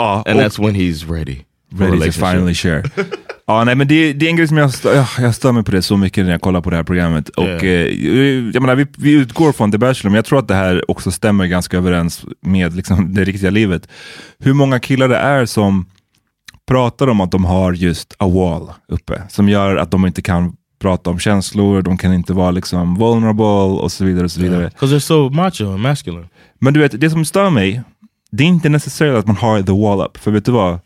[0.00, 1.44] Ja, and och- that's when he's ready.
[1.74, 2.82] Ready to finally share.
[3.46, 5.64] ja, nej, men det, det är en grej som jag, stö, ja, jag stör mig
[5.64, 7.28] på det så mycket när jag kollar på det här programmet.
[7.28, 7.64] Och, Yeah.
[7.64, 10.90] eh, jag menar, vi, vi utgår från The Bachelor, men jag tror att det här
[10.90, 13.88] också stämmer ganska överens med liksom, det riktiga livet.
[14.38, 15.86] Hur många killar det är som
[16.68, 20.56] pratar om att de har just a wall uppe, som gör att de inte kan
[20.80, 23.44] prata om känslor, de kan inte vara liksom vulnerable
[23.82, 24.24] och så vidare.
[24.24, 24.64] och så vidare.
[24.64, 26.28] Because they're so macho and masculine.
[26.60, 27.82] Men du vet, det som stör mig,
[28.32, 30.16] det är inte necessarily att man har the wall up.
[30.16, 30.78] För vet du vad?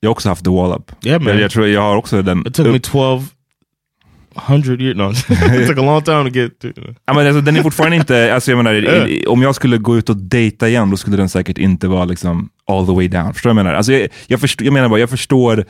[0.00, 1.06] Jag har också haft the wall up.
[1.06, 1.38] Yeah, man.
[1.38, 2.46] Jag, tror jag har också den.
[2.46, 4.96] It took me 1200 years.
[4.96, 5.12] No,
[5.62, 6.68] it took a long time to get to.
[7.06, 9.08] Ja, men alltså, den är fortfarande inte, alltså, jag menar, Yeah.
[9.08, 12.04] i- om jag skulle gå ut och dejta igen, då skulle den säkert inte vara
[12.04, 13.34] liksom all the way down.
[13.34, 13.76] Förstår du vad jag menar?
[13.76, 15.64] Alltså, jag, jag, förstår, jag menar bara, jag förstår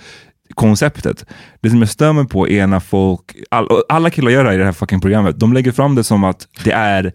[0.55, 1.25] konceptet.
[1.61, 4.55] Det som jag stör mig på är när folk, all, alla killar gör det här
[4.57, 7.13] i det här fucking programmet, de lägger fram det som att det är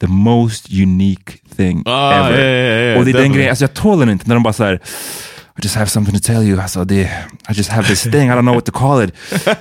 [0.00, 2.38] the most unique thing Ah, ever.
[2.38, 4.52] yeah, yeah, och det är den grejen, alltså jag tål den inte när de bara
[4.52, 4.80] såhär,
[5.58, 6.60] I just have something to tell you.
[6.60, 7.02] Alltså, det,
[7.48, 9.14] I just have this thing, I don't know what to call it.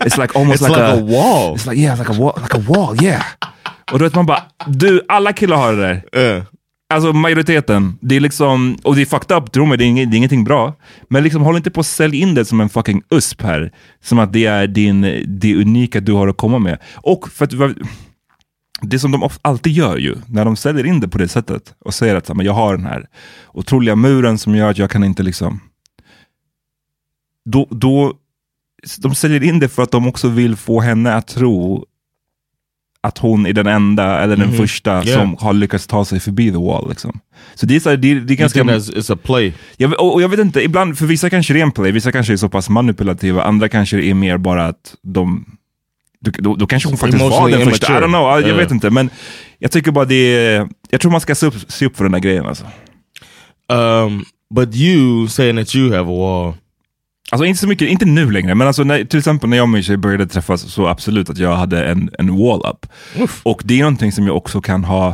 [0.06, 1.56] It's like almost It's like, like a, a wall.
[1.56, 3.23] It's like, yeah, like a wall, like a wall, yeah.
[3.91, 6.04] Och då vet man bara, du, alla killar har det där.
[6.15, 6.43] Yeah.
[6.93, 7.97] Alltså majoriteten.
[8.02, 10.17] Det är liksom, och det är fucked up, tro mig, det är, inget, det är
[10.17, 10.73] ingenting bra.
[11.10, 13.71] Men liksom håll inte på att sälja in det som en fucking USP här.
[14.04, 16.78] Som att det är din, det unika du har att komma med.
[16.95, 17.75] Och för att
[18.82, 21.93] det som de alltid gör ju, när de säljer in det på det sättet och
[21.93, 23.06] säger att men jag har den här
[23.54, 25.60] otroliga muren som gör att jag kan inte liksom...
[27.52, 28.14] Då, då,
[28.98, 31.86] de säljer in det för att de också vill få henne att tro
[33.02, 34.58] att hon är den enda eller den Mhm.
[34.58, 35.20] första Yeah.
[35.22, 36.90] som har lyckats ta sig förbi the wall.
[36.90, 37.20] Liksom.
[37.56, 38.64] Så det är, så det, det är ganska...
[38.64, 39.54] that's, it's a play.
[39.78, 42.12] Jag, och, och jag vet inte, ibland, för vissa kanske det är en play, vissa
[42.12, 45.46] kanske är så pass manipulativa, andra kanske det är mer bara att de...
[46.22, 48.58] Då, då, då kanske hon faktiskt var den första, I don't know, jag Yeah.
[48.58, 48.90] vet inte.
[48.90, 49.10] Men
[49.60, 52.12] jag tycker bara det är, jag tror man ska se upp, se upp för den
[52.12, 52.66] där grejen alltså.
[53.70, 56.54] Um, but you saying that you have a wall.
[57.32, 59.70] Alltså inte så mycket, inte nu längre, men alltså när, till exempel när jag och
[59.70, 62.86] min tjej började träffas så absolut att jag hade en, en wall up.
[63.44, 65.08] Och det är någonting som jag också kan ha,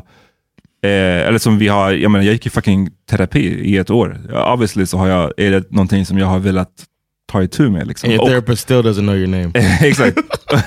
[0.84, 4.20] eh, eller som vi har, jag menar jag gick i fucking terapi i ett år.
[4.54, 6.70] Obviously så har jag, är det någonting som jag har velat
[7.32, 7.88] ta itu med.
[7.88, 8.10] Liksom.
[8.10, 9.52] And your therapist still doesn't know your name.
[9.82, 10.18] Exakt.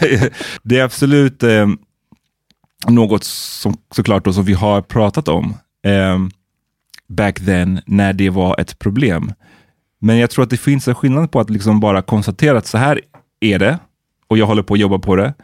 [0.63, 1.67] det är absolut eh,
[2.89, 5.57] något som såklart då, som vi har pratat om
[5.87, 6.19] eh,
[7.09, 9.33] back then när det var ett problem.
[10.01, 12.79] Men jag tror att det finns en skillnad på att liksom bara konstatera att så
[12.79, 13.01] här
[13.41, 13.79] är det
[14.29, 15.35] och jag håller på att jobba på det.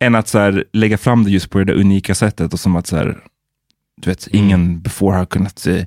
[0.00, 2.76] Än att så här, lägga fram det just på det där unika sättet och som
[2.76, 3.18] att så här,
[4.02, 5.84] du vet, ingen before har kunnat eh,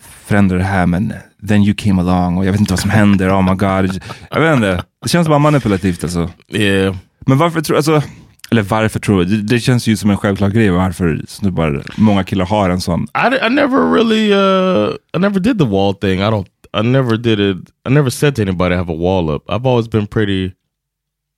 [0.00, 1.12] förändra det här men
[1.48, 4.02] then you came along och jag vet inte vad som händer, oh my god.
[4.30, 6.30] Jag vet inte, det känns bara manipulativt alltså.
[6.48, 6.96] Yeah.
[7.20, 8.02] Men varför tror alltså,
[8.50, 9.24] eller varför tror du?
[9.24, 13.02] Det, det känns ju som en självklar grej varför snubbar, många killar har en sån.
[13.02, 16.20] I, I never really uh I never did the wall thing.
[16.20, 17.56] I don't I never did it.
[17.88, 19.50] I never said to anybody I have a wall up.
[19.50, 20.52] I've always been pretty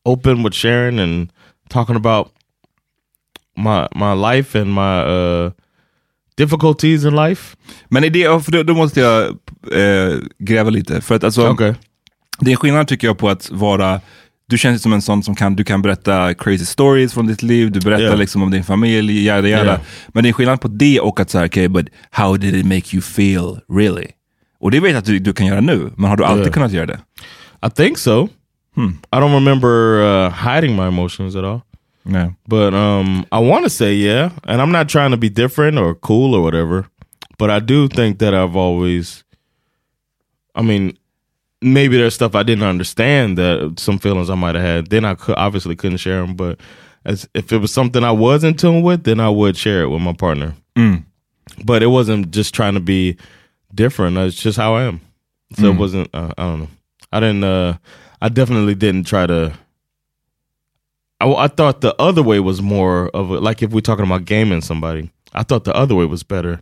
[0.05, 1.31] open with sharing and
[1.69, 2.29] talking about
[3.57, 5.51] my my life and my uh
[6.37, 7.57] difficulties in life.
[7.89, 9.29] Men är det, för då, då måste jag
[9.73, 11.01] eh, gräva lite.
[11.01, 11.75] För att alltså, Okay.
[12.39, 14.01] det är skillnad tycker jag på att vara
[14.47, 17.71] du känns som en sån som kan, du kan berätta crazy stories från ditt liv,
[17.73, 18.19] du berättar Yeah.
[18.19, 19.65] liksom om din familj, jada jada.
[19.65, 19.81] Yeah.
[20.09, 22.97] Men det är skillnad på det och att säga, okej, but how did it make
[22.97, 24.07] you feel really?
[24.61, 26.53] Och det vet jag att du, du kan göra nu, men har du alltid Yeah.
[26.53, 27.01] kunnat göra det?
[27.67, 28.29] I think so.
[29.13, 31.61] I don't remember uh, hiding my emotions at all.
[32.03, 32.35] Nej.
[32.49, 35.95] But um, I want to say yeah, and I'm not trying to be different or
[35.95, 36.85] cool or whatever.
[37.39, 39.25] But I do think that I've always,
[40.55, 40.97] I mean,
[41.61, 44.87] maybe there's stuff I didn't understand that some feelings I might have had.
[44.91, 46.35] Then I could, obviously couldn't share them.
[46.37, 46.59] But
[47.05, 49.89] as if it was something I was in tune with, then I would share it
[49.91, 50.55] with my partner.
[50.77, 51.05] Mm.
[51.65, 53.17] But it wasn't just trying to be
[53.75, 54.17] different.
[54.19, 55.01] It's just how I am.
[55.59, 56.09] So it wasn't.
[56.15, 56.69] Uh, I don't know.
[57.13, 57.45] I didn't.
[57.45, 57.77] Uh,
[58.23, 59.53] I definitely didn't try to.
[61.21, 64.25] I, I thought the other way was more of a, like if we're talking about
[64.25, 65.11] gaming somebody.
[65.33, 66.61] I thought the other way was better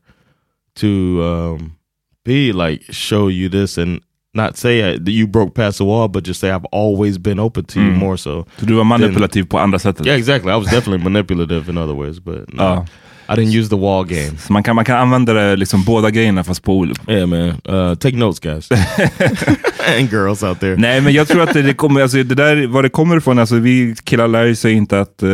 [0.77, 1.77] to um,
[2.25, 4.01] B like show you this and
[4.35, 7.39] not say uh, that you broke past the wall, but just say I've always been
[7.39, 8.45] open to you more so.
[8.59, 10.07] Så du var manipulativ på andra sättet?
[10.07, 10.53] Yeah, exactly.
[10.53, 12.85] I was definitely manipulative in other ways, but no, Ja.
[13.31, 14.39] I didn't use the wall game.
[14.39, 17.13] Så man kan, man kan använda det liksom båda grejerna fast på olika...
[17.13, 17.41] Yeah, man.
[17.41, 18.69] Uh, take notes, guys,
[19.99, 20.77] and girls out there.
[20.77, 23.39] Nej, men jag tror att det, det kommer, alltså det där, var det kommer ifrån,
[23.39, 25.31] alltså vi killar lär sig inte att eh,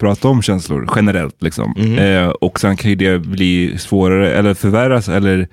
[0.00, 1.42] prata om känslor generellt.
[1.42, 1.96] Liksom.
[1.98, 5.48] Eh, och sen kan ju det bli svårare, eller förvärras, eller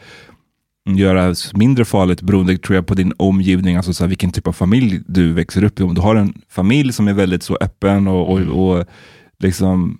[0.90, 4.54] göras mindre farligt beroende tror jag på din omgivning, alltså så här, vilken typ av
[4.54, 5.84] familj du växer upp i.
[5.84, 8.86] Om du har en familj som är väldigt så öppen och, och, och
[9.40, 10.00] liksom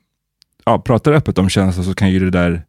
[0.66, 2.64] ja, pratar öppet om känslor så kan ju det där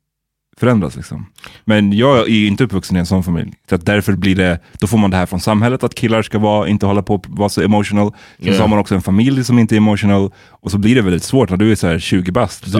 [0.57, 0.97] förändras.
[0.97, 1.27] Liksom.
[1.65, 3.53] Men jag är ju inte uppvuxen i en sån familj.
[3.69, 6.39] Så att därför blir det, då får man det här från samhället att killar ska
[6.39, 8.11] vara, inte hålla på och vara så emotional.
[8.39, 8.57] Sen Yeah.
[8.57, 10.31] så har man också en familj som inte är emotional.
[10.49, 12.65] Och så blir det väldigt svårt när du är så här 20 bast.
[12.65, 12.71] Du,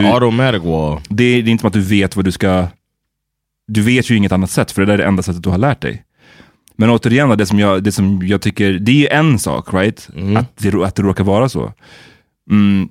[1.09, 2.67] det, är- det är inte som att du vet vad du ska...
[3.67, 5.57] Du vet ju inget annat sätt, för det där är det enda sättet du har
[5.57, 6.03] lärt dig.
[6.77, 10.09] Men återigen, det som jag, det som jag tycker, det är ju en sak, right?
[10.37, 11.73] Att, det, att det råkar vara så.
[12.51, 12.89] Mm.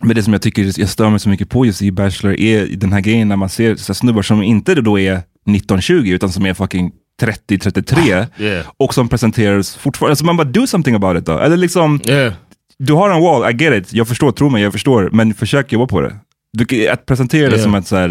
[0.00, 2.66] Men det som jag tycker jag stör mig så mycket på just i Bachelor är
[2.66, 6.46] den här grejen när man ser så snubbar som inte då är 19-20 utan som
[6.46, 6.92] är fucking
[7.22, 8.66] 30-33 Yeah.
[8.76, 10.12] och som presenteras fortfarande.
[10.12, 11.38] Alltså man bara, do something about it då.
[11.38, 12.32] Eller liksom, Yeah.
[12.78, 15.72] du har en wall, I get it, jag förstår, tro mig, jag förstår, men försök
[15.72, 16.16] jobba på det.
[16.52, 17.62] Du, att presentera det Yeah.
[17.64, 18.10] som att så här,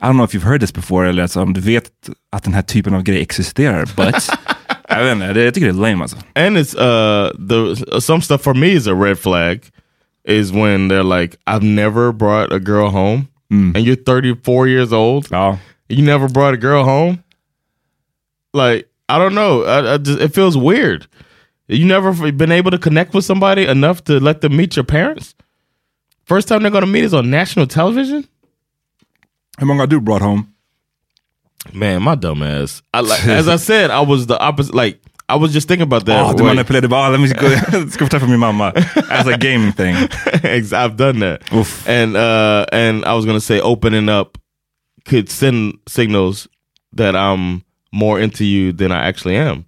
[0.00, 1.84] I don't know if you've heard this before, eller alltså, om du vet
[2.32, 4.30] att den här typen av grej existerar, but
[4.88, 6.16] jag vet inte, det, jag tycker det är lame alltså.
[6.34, 9.60] And it's uh the some stuff for me is a red flag
[10.28, 13.74] is when they're like, I've never brought a girl home, mm.
[13.74, 15.30] and you're 34 years old.
[15.30, 15.56] Ja.
[15.88, 17.24] You never brought a girl home.
[18.52, 21.06] Like I don't know, I, I just, it feels weird.
[21.66, 25.34] You never been able to connect with somebody enough to let them meet your parents.
[26.24, 28.26] First time they're gonna meet is on national television.
[29.60, 30.54] Många har du brought home?
[31.72, 32.82] Man, my dumb ass.
[32.94, 34.74] I like as I said, I was the opposite.
[34.74, 35.00] Like
[35.30, 36.36] I was just thinking about that.
[36.36, 36.56] Wait.
[36.56, 37.48] manipulerade bara, ah, let me go,
[37.88, 38.72] ska få träffa min mamma.
[39.10, 39.94] As a gaming thing.
[40.72, 41.42] I've done that.
[41.52, 41.86] Oof.
[41.88, 44.38] And uh and I was gonna say opening up
[45.04, 46.48] could send signals
[46.92, 47.62] that I'm
[47.92, 49.64] more into you than I actually am.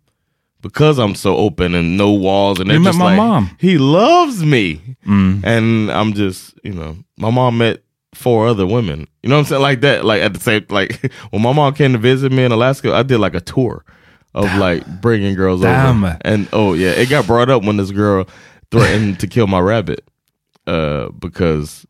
[0.63, 3.51] Because I'm so open and no walls and You met just my like mom.
[3.59, 4.81] he loves me.
[5.07, 7.83] And I'm just, you know, my mom met
[8.15, 9.09] four other women.
[9.23, 9.63] You know what I'm saying?
[9.63, 10.05] Like that.
[10.05, 11.01] Like at the same like
[11.31, 13.85] when my mom came to visit me in Alaska, I did like a tour
[14.35, 16.05] of like bringing girls Damn.
[16.05, 16.19] over.
[16.23, 18.27] And oh yeah, it got brought up when this girl
[18.71, 20.05] threatened to kill my rabbit
[20.67, 21.87] uh because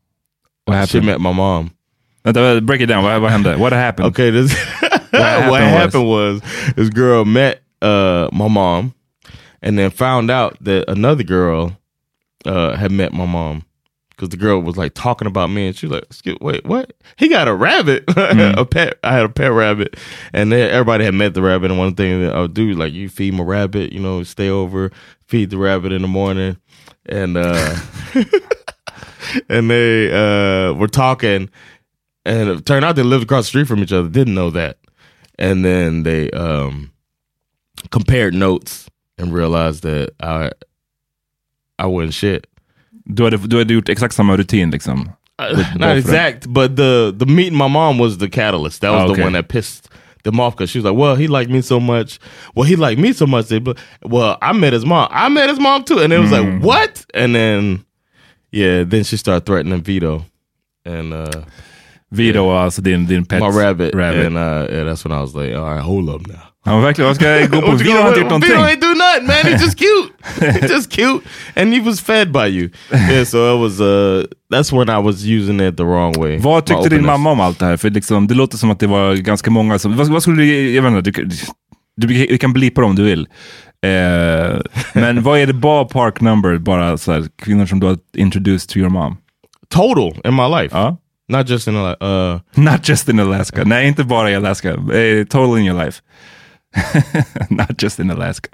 [0.65, 1.71] What she met my mom.
[2.23, 3.57] Break it down, vad, vad hände?
[3.57, 4.07] What happened?
[4.07, 6.41] Okay, this what happened happened, was?
[6.75, 8.93] this girl met uh my mom
[9.61, 11.77] and then found out that another girl
[12.45, 13.63] uh had met my mom
[14.21, 16.93] because the girl was like talking about me and she was like wait what?
[17.17, 18.03] He got a rabbit.
[18.15, 19.97] A pet i had a pet rabbit
[20.33, 22.93] and then everybody had met the rabbit and one thing that i would do like
[22.93, 24.91] you feed my rabbit you know stay over
[25.27, 26.57] feed the rabbit in the morning
[27.07, 27.75] and uh
[29.49, 31.49] and they uh were talking
[32.25, 34.77] and it turned out they lived across the street from each other didn't know that
[35.39, 36.91] and then they um
[37.89, 40.51] compared notes and realized that i
[41.79, 42.47] i wasn't shit
[43.05, 45.09] Du hade, du hade gjort exakt samma rutin liksom?
[45.39, 48.81] Uh, not exact but the the meeting my mom was the catalyst.
[48.81, 49.23] That was the okay.
[49.23, 49.89] one that pissed
[50.23, 52.19] them off because she was like well he liked me so much.
[52.55, 53.59] Well he liked me so much they,
[54.03, 55.07] well i met his mom.
[55.11, 55.99] I met his mom too.
[55.99, 56.53] And it was Mm.
[56.59, 57.05] like what?
[57.15, 57.85] And then
[58.51, 60.25] yeah then she started threatening vito.
[60.85, 61.41] And uh
[62.13, 64.25] Vito var alltså din, din pet my rabbit, rabbit.
[64.25, 67.07] and uh yeah, that's when i was like all right hold up now Ja, verkligen.
[67.07, 67.71] Vad ska jag gå på?
[67.75, 68.51] Vito har inte gjort någonting.
[68.51, 69.35] ain't do nothing, man.
[69.35, 70.09] He's just cute.
[70.61, 71.19] He's just cute,
[71.55, 72.69] and he was fed by you.
[72.91, 73.79] Yeah, so it was.
[73.81, 76.37] Uh, that's when I was using it the wrong way.
[76.37, 77.77] Vad tyckte din mamma om allt det här?
[77.77, 79.97] För liksom, det låter som att det var ganska många som...
[79.97, 80.71] Vad, vad skulle du...
[80.75, 83.27] Jag vet inte, du, du, du kan blipa om du vill.
[83.85, 84.59] Eh,
[84.93, 88.69] men vad är det bara park number, bara så här, kvinnor som du har introduced
[88.69, 89.17] to your mom?
[89.69, 90.97] Total in my life, Ja.
[91.29, 91.95] not just in a.
[92.01, 93.63] Uh, Not just in Alaska.
[93.65, 94.69] Nej, inte bara i Alaska.
[94.69, 96.01] Eh, total in your life.
[97.49, 98.49] Not just in Alaska.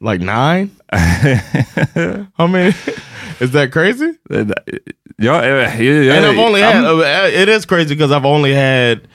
[0.00, 0.70] like nine.
[2.38, 2.74] How many?
[3.40, 4.12] Is that crazy?
[5.18, 6.76] Ja, eh, ja, And I've only had.
[6.84, 9.08] I'm- Uh, it is crazy because I've only had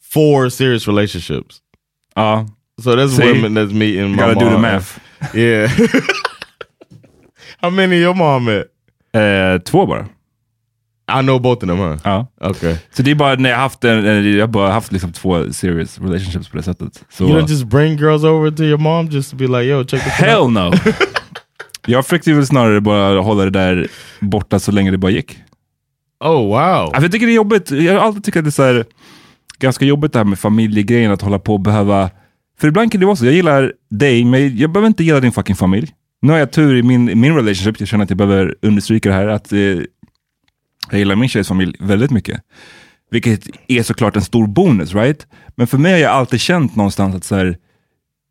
[0.00, 1.60] four serious relationships.
[2.16, 2.44] Ja,
[2.80, 3.24] So that's See?
[3.32, 4.98] women that's meeting my gotta do the math.
[5.34, 5.68] Yeah.
[7.62, 8.66] How many your mom met?
[9.14, 10.08] Eh, två bara.
[11.12, 11.96] I know both of them, huh?
[12.04, 12.26] Ja.
[12.40, 12.76] Okay.
[12.92, 15.98] Så det är bara när jag haft en, jag har bara haft liksom två serious
[15.98, 17.04] relationships på det sättet.
[17.10, 19.84] Så, You don't just bring girls over to your mom just to be like, yo,
[19.84, 20.28] check this out.
[20.28, 20.72] hell no!
[21.86, 23.88] jag försökte väl snarare bara hålla det där
[24.20, 25.38] borta så länge det bara gick.
[26.24, 26.56] Oh wow.
[26.56, 27.70] Alltså, Jag tycker det är jobbigt.
[27.70, 28.84] Jag har alltid tyckt att det är så här,
[29.58, 32.10] ganska jobbigt det här med familjegrejen, att hålla på och behöva...
[32.60, 35.32] För ibland kan det vara så, jag gillar dig, men jag behöver inte gilla din
[35.32, 35.88] fucking familj.
[36.22, 39.14] Nu har jag tur i min, min relationship, jag känner att jag behöver understryka det
[39.14, 39.58] här, att eh,
[40.90, 42.40] jag gillar min tjejs familj väldigt mycket.
[43.10, 45.26] Vilket är såklart en stor bonus, right?
[45.56, 47.58] Men för mig har jag alltid känt någonstans att så här,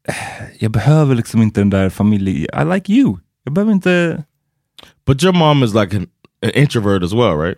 [0.07, 0.15] eh,
[0.59, 2.47] jag behöver liksom inte den där familjen.
[2.61, 3.17] I like you.
[3.43, 4.23] Jag behöver inte...
[5.05, 6.07] But your mom is like an,
[6.45, 7.57] an introvert as well, right?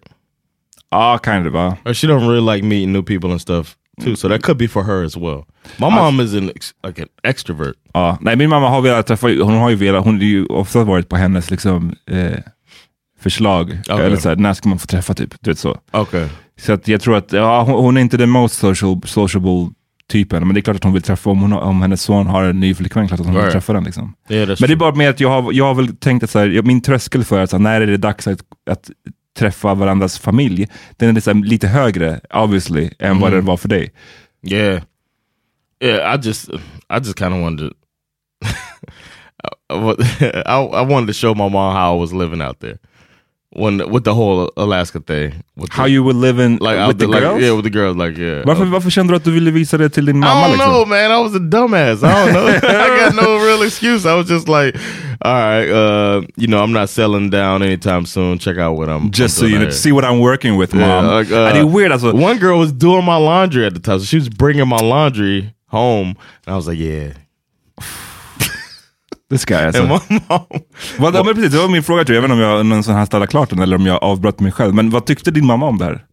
[0.89, 1.55] Ah, kind of.
[1.55, 1.73] Uh.
[1.85, 4.15] Or she don't really like meeting new people and stuff too.
[4.15, 5.45] So that could be for her as well.
[5.77, 6.51] My mom is an
[6.83, 7.75] like an extrovert.
[7.93, 10.83] Ja, nej, min mamma har velat träffa, hon har ju velat, hon har ju ofta
[10.83, 12.39] varit på hennes liksom, eh,
[13.25, 13.77] förslag.
[13.89, 14.05] Okej.
[14.05, 15.33] Eller så här, när ska man få träffa typ?
[15.41, 15.77] Du vet så.
[15.93, 16.27] Okay.
[16.59, 19.69] Så att jag tror att ja, hon, är inte den most social, sociable
[20.11, 22.43] typen, men det är klart att hon vill träffa, om, hon, om hennes son har
[22.43, 23.83] en ny flickvän, klart att hon vill träffa den.
[23.83, 24.13] Liksom.
[24.29, 26.39] That's Men det är bara med att jag har, jag har väl tänkt att så
[26.39, 28.89] här, min tröskel för att, så här, när är det dags att, att
[29.37, 30.67] träffa varandras familj,
[30.97, 33.91] den är här, lite högre, obviously, än vad den var för dig.
[34.47, 34.81] Yeah.
[35.83, 36.49] Yeah, I just
[36.89, 37.75] I just kind of wanted to
[39.69, 42.79] I, I wanted to show my mom how I was living out there.
[43.57, 45.31] When with the whole Alaska thing.
[45.55, 47.41] With How the, you were living like with the there, like, girls?
[47.41, 48.43] yeah, with the girls like yeah.
[48.45, 50.71] varför, varför kände du att du ville visa det till din I don't Liksom?
[50.71, 51.11] know, man.
[51.11, 52.03] I was a dumbass.
[52.03, 52.47] I don't know.
[52.63, 54.05] I got no real excuse.
[54.05, 54.75] I was just like,
[55.21, 58.39] all right, uh, you know, I'm not selling down anytime soon.
[58.39, 59.71] Check out what I'm Just I'm so you know, out to here.
[59.83, 61.05] see what I'm working with, Yeah, mom.
[61.19, 62.11] like, uh, Ja, det är weird alltså.
[62.11, 65.49] One girl was doing my laundry at the time, so she was bringing my laundry
[65.71, 67.13] home, and I was like, yeah.
[69.35, 69.99] This guy alltså.
[70.97, 72.95] Vad, ja, men precis, det var min fråga tror jag, även om jag någon sån
[72.95, 74.73] här ställa klart den eller om jag avbröt mig själv.
[74.73, 76.05] Men vad tyckte din mamma om det här?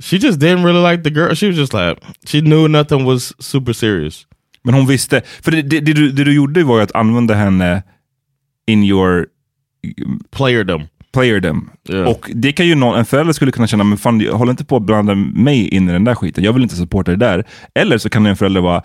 [0.00, 1.34] she just didn't really like the girl.
[1.34, 4.26] She was just like, she knew nothing was super serious.
[4.64, 7.34] Men hon visste, för det, det, det, du, det du gjorde var ju att använda
[7.34, 7.82] henne
[8.66, 9.26] in your
[10.30, 10.88] Playerdom.
[11.12, 11.70] playerdom.
[11.82, 12.06] Ja.
[12.06, 14.64] Och det kan ju någon, en förälder skulle kunna känna, men fan, jag håller inte
[14.64, 16.44] på att blanda mig in i den där skiten.
[16.44, 17.44] Jag vill inte supporta det där.
[17.74, 18.82] Eller så kan en förälder vara,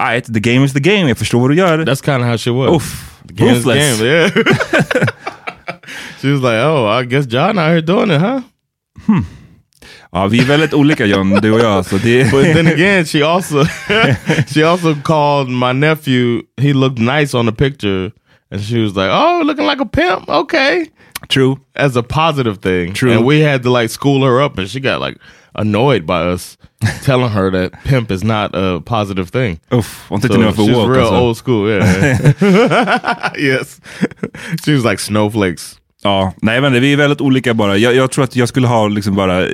[0.00, 1.78] "Alright, the game is the game, jag förstår vad du gör.
[1.84, 2.76] That's kind of how she was.
[2.76, 4.00] Uff, The game is the ruthless.
[4.00, 4.30] game, yeah.
[6.20, 8.40] she was like, oh, I guess John out here doing it, huh?
[9.06, 9.24] Hmm.
[10.12, 11.86] Ja, vi är väldigt olika John, du och jag.
[11.86, 13.64] Så det, But then again, she also
[14.54, 16.42] she also called my nephew.
[16.60, 18.10] He looked nice on the picture,
[18.52, 20.86] and she was like, "Oh, looking like a pimp, okay."
[21.28, 21.56] true.
[21.76, 23.12] As a positive thing, True.
[23.12, 25.16] And we had to like school her up, and she got like
[25.54, 26.58] annoyed by us
[27.04, 29.58] telling her that pimp is not a positive thing.
[29.70, 30.92] Uff, hon tyckte So ni var för she's woke.
[30.98, 31.20] real Alltså.
[31.20, 33.32] old school, yeah.
[33.38, 33.80] yes,
[34.64, 35.76] she was like snowflakes.
[36.02, 37.76] Ja, nej men vi är väldigt olika bara.
[37.76, 39.46] Jag, jag tror att jag skulle ha liksom bara,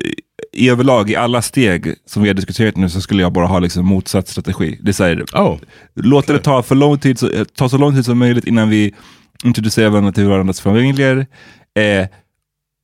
[0.53, 3.59] i överlag i alla steg som vi har diskuterat nu så skulle jag bara ha
[3.59, 4.79] liksom motsatt strategi.
[4.83, 5.59] Det här, Oh,
[5.95, 8.95] låta det ta, för lång tid, så, ta så lång tid som möjligt innan vi
[9.45, 11.27] introducerar varandra till varandras familjer.
[11.79, 12.07] Eh,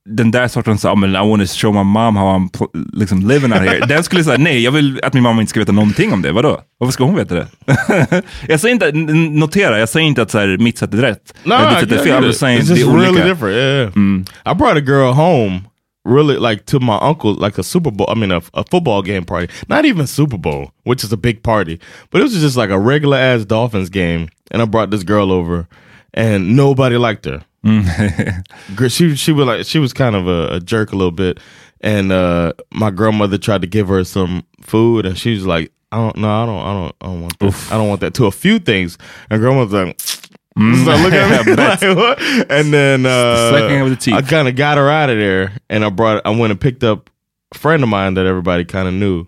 [0.09, 2.49] den där sortens, ah, men I want to show my mom how I'm
[2.93, 3.87] liksom living out here.
[3.87, 6.33] Den skulle säga, nej jag vill att min mamma inte ska veta någonting om det.
[6.33, 6.61] Vadå?
[6.79, 7.47] Varför ska hon veta det?
[8.49, 11.35] jag säger inte, notera, jag säger inte att så här, mitt sätt är rätt.
[11.45, 12.17] No, ditt I sätt är fel.
[12.17, 12.27] I'm it.
[12.27, 13.25] just saying, it's det är really olika.
[13.27, 13.57] different.
[13.57, 15.61] Yeah, I brought a girl home,
[16.09, 18.09] really like to my uncle, like a Super Bowl.
[18.11, 19.49] I mean, a, a football game party.
[19.69, 21.79] Not even Super Bowl, which is a big party,
[22.11, 24.29] but it was just like a regular ass Dolphins game.
[24.51, 25.67] And I brought this girl over,
[26.15, 27.43] and nobody liked her.
[28.75, 31.39] Gr- she she was like she was kind of a, a jerk a little bit,
[31.81, 35.97] and uh, my grandmother tried to give her some food, and she was like, "I
[35.99, 37.69] don't know, I don't, I don't, I don't want that.
[37.71, 38.99] I don't want that." To a few things,
[39.31, 40.01] and grandmother's like.
[40.55, 40.61] So
[40.97, 42.21] look at me like, what?
[42.51, 43.53] And then uh,
[43.89, 44.13] the teeth.
[44.13, 46.27] I kind of got her out of there, and I brought.
[46.27, 47.09] I went and picked up
[47.55, 49.27] a friend of mine that everybody kind of knew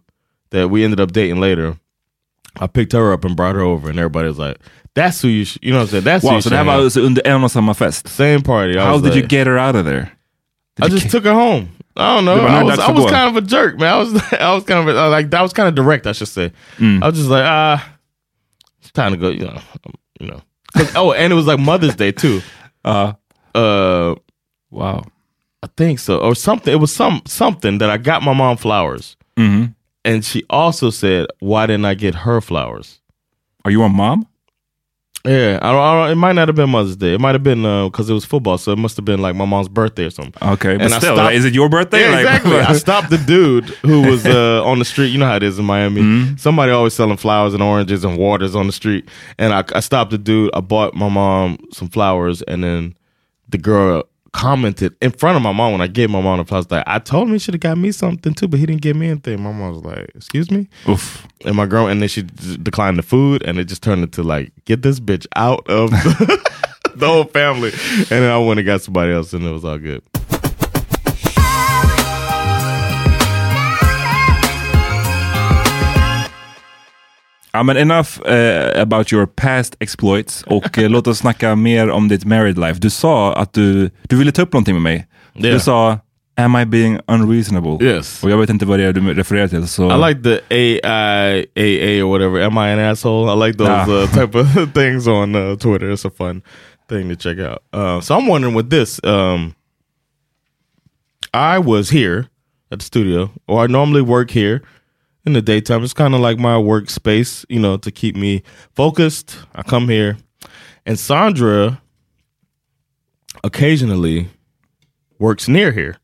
[0.50, 1.78] that we ended up dating later.
[2.56, 4.58] I picked her up and brought her over, and everybody was like,
[4.94, 6.04] "That's who you, sh-, you know what I'm saying?
[6.04, 7.74] That's who Wow, you så det här should var hang alltså under en och samma
[7.74, 8.08] fest?
[8.08, 10.08] same party." I How was did you get her out of there?
[10.82, 11.68] I just took her home.
[11.96, 12.34] I don't know.
[12.46, 13.92] I was, I was kind of a jerk, man.
[13.94, 16.50] I was I was kind of like that was kind of direct, I should say.
[16.78, 17.02] Mm.
[17.02, 17.78] I was just like, ah,
[18.80, 19.28] it's time to go.
[19.30, 19.60] You know,
[20.20, 20.40] you know.
[20.96, 22.40] oh, and it was like Mother's Day too.
[22.84, 23.12] Uh,
[23.54, 24.14] Uh,
[24.70, 25.02] wow.
[25.62, 26.74] I think so, or something.
[26.74, 29.74] It was some something that I got my mom flowers, Mhm.
[30.04, 33.00] and she also said, "Why didn't I get her flowers?"
[33.64, 34.26] Are you a mom?
[35.26, 36.10] Yeah, I don't, I don't.
[36.12, 37.14] It might not have been Mother's Day.
[37.14, 39.46] It might have been because it was football, so it must have been like my
[39.46, 40.34] mom's birthday or something.
[40.50, 42.00] Okay, but And I still, stopped- is it your birthday?
[42.02, 42.56] Yeah, Like- exactly.
[42.60, 45.08] I stopped the dude who was uh, on the street.
[45.08, 46.02] You know how it is in Miami.
[46.02, 46.36] Mm-hmm.
[46.36, 49.08] Somebody always selling flowers and oranges and waters on the street.
[49.38, 50.50] And I, I stopped the dude.
[50.52, 52.94] I bought my mom some flowers, and then
[53.48, 54.04] the girl
[54.34, 56.66] commented in front of my mom when I gave my mom the plus.
[56.70, 58.96] Like I told him he should have got me something too, but he didn't give
[58.96, 59.40] me anything.
[59.40, 61.26] My mom was like, "Excuse me." Oof.
[61.46, 64.52] And my girl, and then she declined the food, and it just turned into like,
[64.66, 66.50] "Get this bitch out of the,
[66.96, 69.78] the whole family." And then I went and got somebody else, and it was all
[69.78, 70.02] good.
[77.54, 82.08] Ja, men enough eh, about your past exploits och eh, låt oss snacka mer om
[82.08, 82.80] ditt married life.
[82.80, 85.06] Du sa att du, du ville ta upp någonting med mig.
[85.34, 85.54] Yeah.
[85.54, 85.98] Du sa,
[86.36, 87.86] am I being unreasonable?
[87.86, 88.24] Yes.
[88.24, 89.68] Och jag vet inte vad det är du refererar till.
[89.68, 89.92] Så...
[90.06, 92.40] I like the AI, AA or whatever.
[92.42, 93.32] Am I an asshole?
[93.32, 94.02] I like those Nah.
[94.02, 95.90] uh, type of things on uh, Twitter.
[95.92, 96.42] It's a fun
[96.88, 97.58] thing to check out.
[97.72, 99.00] Uh, so I'm wondering with this.
[99.04, 99.54] Um,
[101.32, 102.26] I was here
[102.72, 104.60] at the studio, or I normally work here
[105.24, 105.82] in the daytime.
[105.82, 108.42] It's kind of like my workspace, you know, to keep me
[108.74, 109.38] focused.
[109.54, 110.16] I come here,
[110.84, 111.80] and Sandra
[113.42, 114.28] occasionally
[115.18, 115.98] works near here.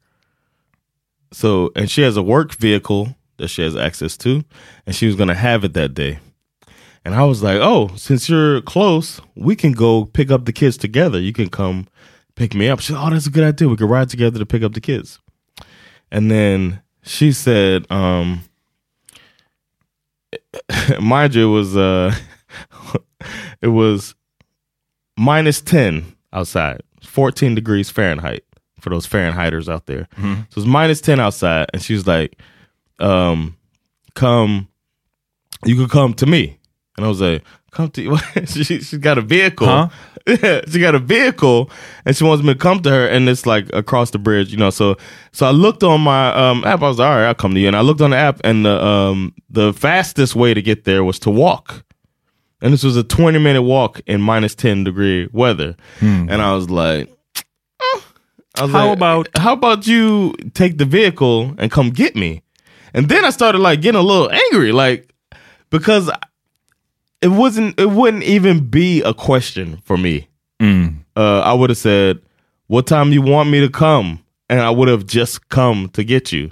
[1.33, 4.45] So, and she has a work vehicle that she has access to,
[4.87, 6.19] and she was going to have it that day.
[7.05, 10.77] And I was like, oh, since you're close, we can go pick up the kids
[10.77, 11.19] together.
[11.19, 11.87] You can come
[12.35, 12.81] pick me up.
[12.81, 13.69] She said, oh, that's a good idea.
[13.69, 15.19] We could ride together to pick up the kids.
[16.11, 18.43] And then she said, um,
[21.01, 22.15] mind you, it was, uh,
[23.61, 24.15] it was
[25.17, 28.45] minus 10 outside, 14 degrees Fahrenheit
[28.81, 30.09] for those Fahrenheiters out there.
[30.51, 31.69] So it's minus 10 outside.
[31.73, 32.41] And she was like,
[32.99, 33.57] um,
[34.15, 34.69] come,
[35.65, 36.59] you could come to me.
[37.01, 38.17] And I was like, come to you.
[38.47, 39.67] she, she's got a vehicle.
[39.67, 39.89] Huh?
[40.27, 41.71] Yeah, she got a vehicle
[42.05, 44.59] and she wants me to come to her and it's like across the bridge, you
[44.59, 44.69] know.
[44.69, 44.97] So
[45.33, 47.59] so I looked on my um app, I was like, all right, I'll come to
[47.61, 47.67] you.
[47.67, 51.03] And I looked on the app and the um the fastest way to get there
[51.03, 51.85] was to walk.
[52.61, 55.75] And this was a 20 minute walk in minus 10 degree weather.
[56.01, 58.01] And I was like, eh.
[58.57, 62.43] I was How like, about- how about you take the vehicle and come get me?
[62.93, 65.13] And then I started like getting a little angry, like
[65.71, 66.11] because
[67.23, 70.29] it wasn't it wouldn't even be a question for me.
[71.17, 72.21] Uh, I would have said,
[72.67, 76.33] "What time you want me to come?" And I would have just come to get
[76.33, 76.51] you.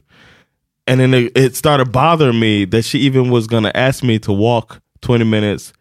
[0.86, 4.32] And then it, it started bothering me that she even was gonna ask me to
[4.32, 5.72] walk twenty minutes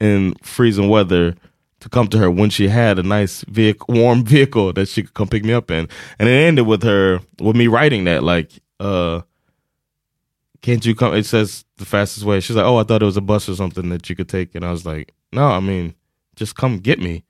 [0.00, 1.34] in freezing weather
[1.80, 5.14] to come to her when she had a nice vehicle, warm vehicle that she could
[5.14, 5.88] come pick me up in.
[6.18, 9.20] And it ended with her with me writing that like, uh,
[10.64, 11.12] can't you come?
[11.12, 12.40] It says the fastest way.
[12.40, 14.54] She's like, oh, I thought it was a bus or something that you could take.
[14.54, 15.94] And I was like, no, I mean,
[16.36, 17.22] just come get me.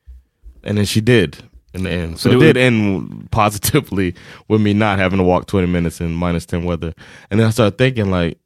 [0.63, 1.43] And then she did
[1.75, 2.21] in the end.
[2.21, 4.15] So So it did end positively
[4.47, 6.95] with me not having to walk 20 minutes in minus 10 weather.
[7.29, 8.39] And then I started thinking like,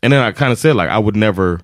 [0.00, 1.60] and then I kind of said like, I would never,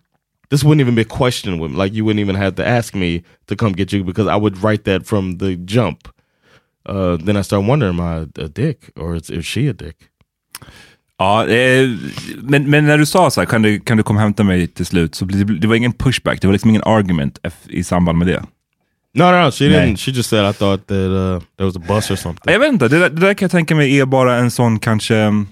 [0.51, 1.76] this wouldn't even be a question with me.
[1.76, 4.59] Like you wouldn't even have to ask me to come get you because I would
[4.59, 6.12] write that from the jump.
[6.85, 10.11] Uh, then I started wondering, am I a dick or is, is she a dick?
[11.23, 11.89] Ja, eh,
[12.37, 14.66] men, men när du sa så här, kan du, kan du komma och hämta mig
[14.66, 18.18] till slut, så det, det var ingen pushback, det var liksom ingen argument i samband
[18.18, 18.43] med det.
[19.14, 19.73] No, no, she Nej.
[19.73, 19.97] didn't.
[19.97, 22.53] She just said I thought that uh, there was a bus or something.
[22.53, 24.79] Jag vet inte, det där, det där kan jag tänka mig är bara en sån
[24.79, 25.47] kanske, mm,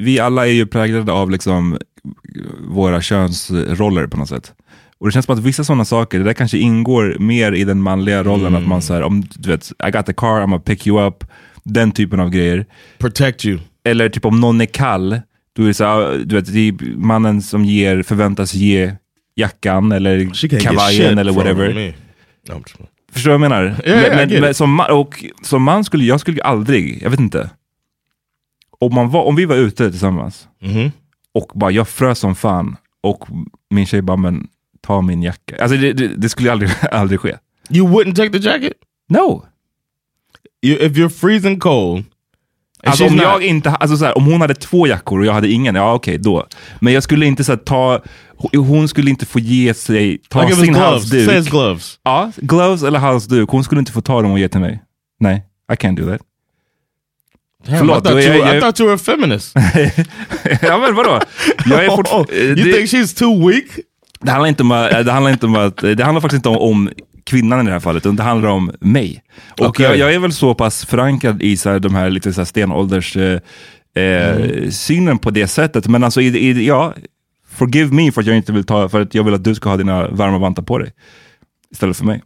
[0.00, 1.78] vi alla är ju präglade av liksom
[2.68, 4.52] våra könsroller på något sätt.
[4.98, 7.82] Och det känns som att vissa sådana saker, det där kanske ingår mer i den
[7.82, 10.86] manliga rollen, att man säger om du vet, I got the car, I'm gonna pick
[10.86, 11.24] you up,
[11.62, 12.66] den typen av grejer.
[12.98, 13.58] Protect you.
[13.84, 15.20] Eller typ om någon är kall,
[15.52, 18.94] då är det så här, du vet, det är mannen som ger, förväntas ge
[19.34, 21.94] jackan eller kavajen eller whatever.
[22.48, 22.62] No,
[23.12, 23.80] Förstår du vad jag menar?
[23.86, 27.20] I men, men, som, man, och, som man skulle jag skulle ju aldrig, jag vet
[27.20, 27.50] inte.
[28.78, 30.90] Om, man var, om vi var ute tillsammans Mhm.
[31.34, 33.24] och bara jag frös som fan och
[33.70, 34.48] min tjej bara, men
[34.80, 35.56] ta min jacka.
[35.62, 37.36] Alltså det, det, det skulle ju aldrig, aldrig ske.
[37.70, 38.72] You wouldn't take the jacket?
[39.08, 39.46] No!
[40.62, 42.04] You, if you're freezing cold.
[42.86, 45.48] Alltså om, jag inte, alltså så här, om hon hade två jackor och jag hade
[45.48, 46.46] ingen, ja okej då.
[46.80, 48.02] Men jag skulle inte så här, ta,
[48.56, 50.78] hon skulle inte få ge sig, ta it's sin gloves.
[50.80, 51.26] halsduk.
[51.30, 51.98] Say it's gloves.
[52.02, 53.48] Ja, gloves eller halsduk.
[53.50, 54.82] Hon skulle inte få ta dem och ge till mig.
[55.20, 56.20] Nej, I can't do that.
[57.66, 59.54] Damn, Förlåt, I, thought you, jag- I thought you were a feminist.
[60.62, 61.20] ja men vadå?
[61.66, 63.64] Jag är Oh, eh, you det, think she's too weak?
[64.20, 64.68] det handlar inte om,
[65.04, 66.90] det handlar inte om att, det handlar faktiskt inte om, om
[67.32, 69.22] kvinnan i det här fallet, utan det handlar om mig.
[69.60, 69.86] Och Okej.
[69.86, 72.46] jag, jag är väl så pass förankrad i så här, de här lite så här
[72.46, 73.40] stenålders eh,
[73.94, 75.86] eh, synen på det sättet.
[75.86, 76.94] Men alltså, i, i, ja,
[77.48, 79.68] forgive me för att jag inte vill ta, för att jag vill att du ska
[79.68, 80.92] ha dina varma vantar på dig.
[81.70, 82.22] Istället för mig.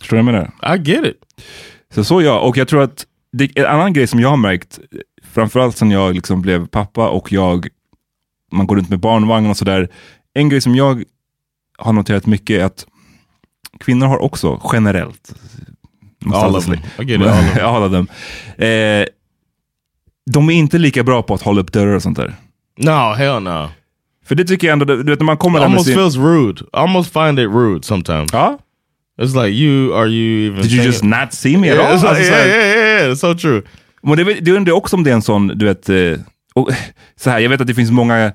[0.00, 0.76] Förstår du vad jag menar?
[0.76, 1.44] I get it.
[1.94, 4.78] Så så ja, och jag tror att det, en annan grej som jag har märkt,
[5.32, 7.68] framförallt sen jag liksom blev pappa och jag,
[8.52, 9.88] man går runt med barnvagn och sådär.
[10.34, 11.04] En grej som jag
[11.78, 12.86] har noterat mycket är att
[13.80, 15.32] kvinnor har också generellt,
[16.26, 16.74] All alla of them.
[16.74, 17.26] slä- I get it.
[17.26, 17.66] All of them.
[17.66, 18.08] all of them.
[18.68, 19.06] Eh,
[20.30, 22.34] de är inte lika bra på att hålla upp dörrar och sånt där.
[22.78, 23.68] No, hell no.
[24.26, 25.96] För det tycker jag ändå, du vet när man kommer It där med almost sin...
[25.96, 26.60] feels rude.
[26.62, 28.32] I almost find it rude sometimes.
[28.32, 28.58] Ja?
[29.20, 31.96] It's like you, are you even Did you just not see me at Yeah, all?
[31.96, 33.62] it's like, Alltså, så yeah, yeah, yeah, yeah, it's so true.
[34.02, 35.96] Men det, det undrar jag också om det är en sån, du vet, eh,
[36.54, 36.70] och,
[37.16, 38.32] så här, jag vet att det finns många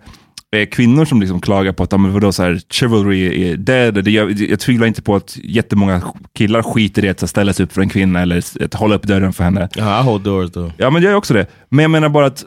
[0.72, 4.04] kvinnor som liksom klagar på att ja, men vadå, så här, chivalry är dead.
[4.04, 6.02] Det, jag, jag tvivlar inte på att jättemånga
[6.38, 9.34] killar skiter i att ställa sig upp för en kvinna eller att hålla upp dörren
[9.34, 9.70] för henne.
[9.76, 10.72] I hold doors though.
[10.78, 11.46] Ja, men jag gör också det.
[11.70, 12.46] Men jag menar bara att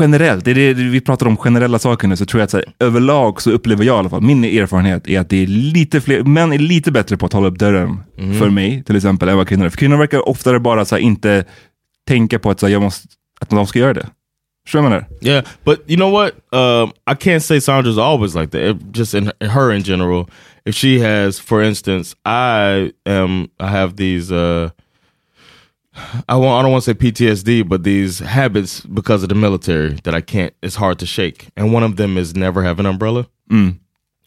[0.00, 2.56] generellt, det är det, vi pratar om generella saker nu, så tror jag att så
[2.56, 6.00] här, överlag så upplever jag i alla fall, min erfarenhet är att det är lite
[6.00, 8.00] fler, män är lite bättre på att hålla upp dörren
[8.38, 9.70] för mig till exempel än vad kvinnor är.
[9.70, 11.44] För kvinnor verkar oftare bara så här, inte
[12.08, 13.08] tänka på att, så här, jag måste,
[13.40, 14.08] att de ska göra det.
[14.68, 15.34] Förstår du vad jag menar?
[15.34, 16.32] Yeah, but you know what?
[16.52, 18.62] Um, I can't say Sandra's always like that.
[18.62, 20.28] If- just in her, her in general,
[20.66, 24.30] if she has, for instance, I am, I have these.
[24.30, 24.68] Uh,
[26.28, 26.58] I want.
[26.58, 30.20] I don't want to say PTSD, but these habits because of the military that I
[30.20, 30.52] can't.
[30.62, 33.26] It's hard to shake, and one of them is never have an umbrella.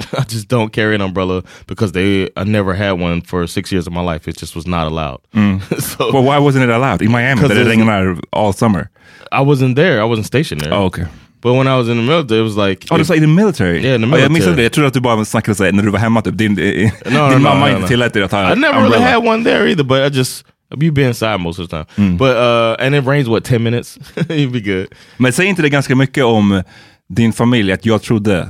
[0.20, 2.30] I just don't carry an umbrella because they.
[2.36, 4.28] I never had one for six years of my life.
[4.30, 5.20] It just was not allowed.
[5.80, 7.02] so Well, why wasn't it allowed?
[7.02, 8.89] In Miami, där det it's- regnar all summer.
[9.32, 10.02] I wasn't there.
[10.02, 10.74] I wasn't stationed there.
[10.74, 11.06] Oh, okay.
[11.43, 13.28] But when I was in the military, it was like Oh, du like i the
[13.28, 13.82] military?
[13.84, 14.56] Yeah, in the jag missade military.
[14.56, 14.64] det.
[14.64, 16.38] Jag trodde att du bara snackade så här, när du var hemma, typ.
[16.38, 18.95] din, din no, no, mamma no, inte tillät dig att ha I never umbrella.
[18.95, 20.45] really had one there either, but I just
[20.82, 21.86] you be inside most of the time.
[21.97, 22.18] Mm.
[22.18, 23.97] But uh and it rains what ten minutes?
[24.30, 24.88] You'd be good.
[25.18, 26.64] Men säger inte det ganska mycket om
[27.10, 28.49] din familj, att jag trodde,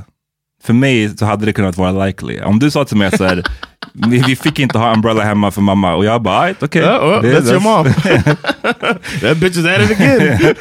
[0.64, 2.40] för mig så hade det kunnat vara likely.
[2.40, 3.42] Om du sa till mig så här,
[3.92, 6.82] vi, vi fick inte ha umbrella hemma för mamma, och jag bara, alright, okej.
[6.84, 7.84] Oh, well, Det- that's your mom.
[9.20, 10.54] that bitch is at it again.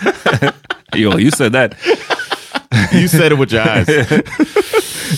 [0.95, 1.73] Yo, you said that.
[2.93, 3.87] you said it with your eyes.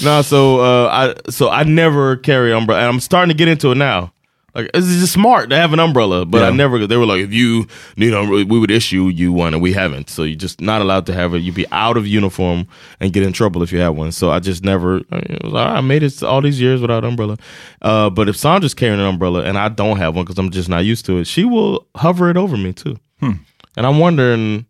[0.03, 3.71] no, so uh, I so I never carry umbrella, and I'm starting to get into
[3.71, 4.11] it now.
[4.55, 6.85] Like it's just smart to have an umbrella, but I never.
[6.87, 7.65] They were like, if you
[7.97, 10.09] need an umbrella, we would issue you one, and we haven't.
[10.09, 11.39] So you're just not allowed to have it.
[11.39, 12.67] You'd be out of uniform
[12.99, 14.11] and get in trouble if you had one.
[14.11, 15.01] So I just never.
[15.11, 17.37] I, was like, I made it all these years without umbrella.
[17.81, 20.69] Uh, but if Sandra's carrying an umbrella and I don't have one because I'm just
[20.69, 22.97] not used to it, she will hover it over me too.
[23.75, 24.65] And I'm wondering,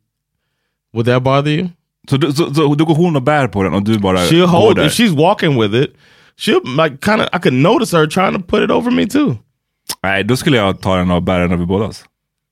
[0.93, 1.69] would that bother you?
[2.09, 4.45] Så, du- så, så då går hon och bär på den och du bara She'll
[4.45, 5.95] hold if she's walking with it.
[6.37, 7.27] She'll like kind of.
[7.33, 9.37] I could notice her trying to put it over me too.
[10.03, 12.05] Nej, då skulle jag ta den och bära den över bådas.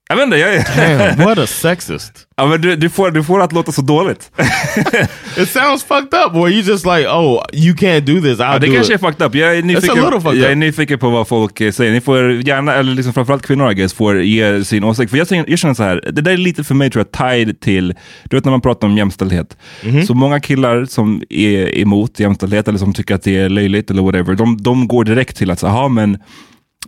[0.08, 1.16] Jag vet inte, jag är...
[1.16, 2.12] Damn, what a sexist!
[2.36, 4.30] ja, men du, du, får, du får det att låta så dåligt.
[5.36, 6.32] It sounds fucked up.
[6.32, 8.38] Where you just like, oh, you can't do this.
[8.38, 9.34] I'll Ja, det do kanske är fucked up.
[9.34, 11.92] Jag är, nyfiken, jag är nyfiken på vad folk eh, säger.
[11.92, 15.10] Ni får gärna, eller liksom framförallt kvinnor I guess, får ge sin åsikt.
[15.10, 17.60] För jag, jag känner så här, det där är lite för mig tror jag tied
[17.60, 19.56] till, du vet när man pratar om jämställdhet.
[19.84, 20.06] Mhm.
[20.06, 24.02] Så många killar som är emot jämställdhet eller som tycker att det är löjligt eller
[24.02, 26.18] whatever, de, de går direkt till att säga, men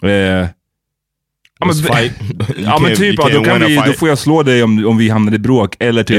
[0.02, 0.48] eh,
[1.60, 1.76] Ja, men,
[2.64, 5.08] ja men typ, ja, då, kan vi, då får jag slå dig om, om vi
[5.08, 5.76] hamnar i bråk.
[5.78, 6.16] Eller typ,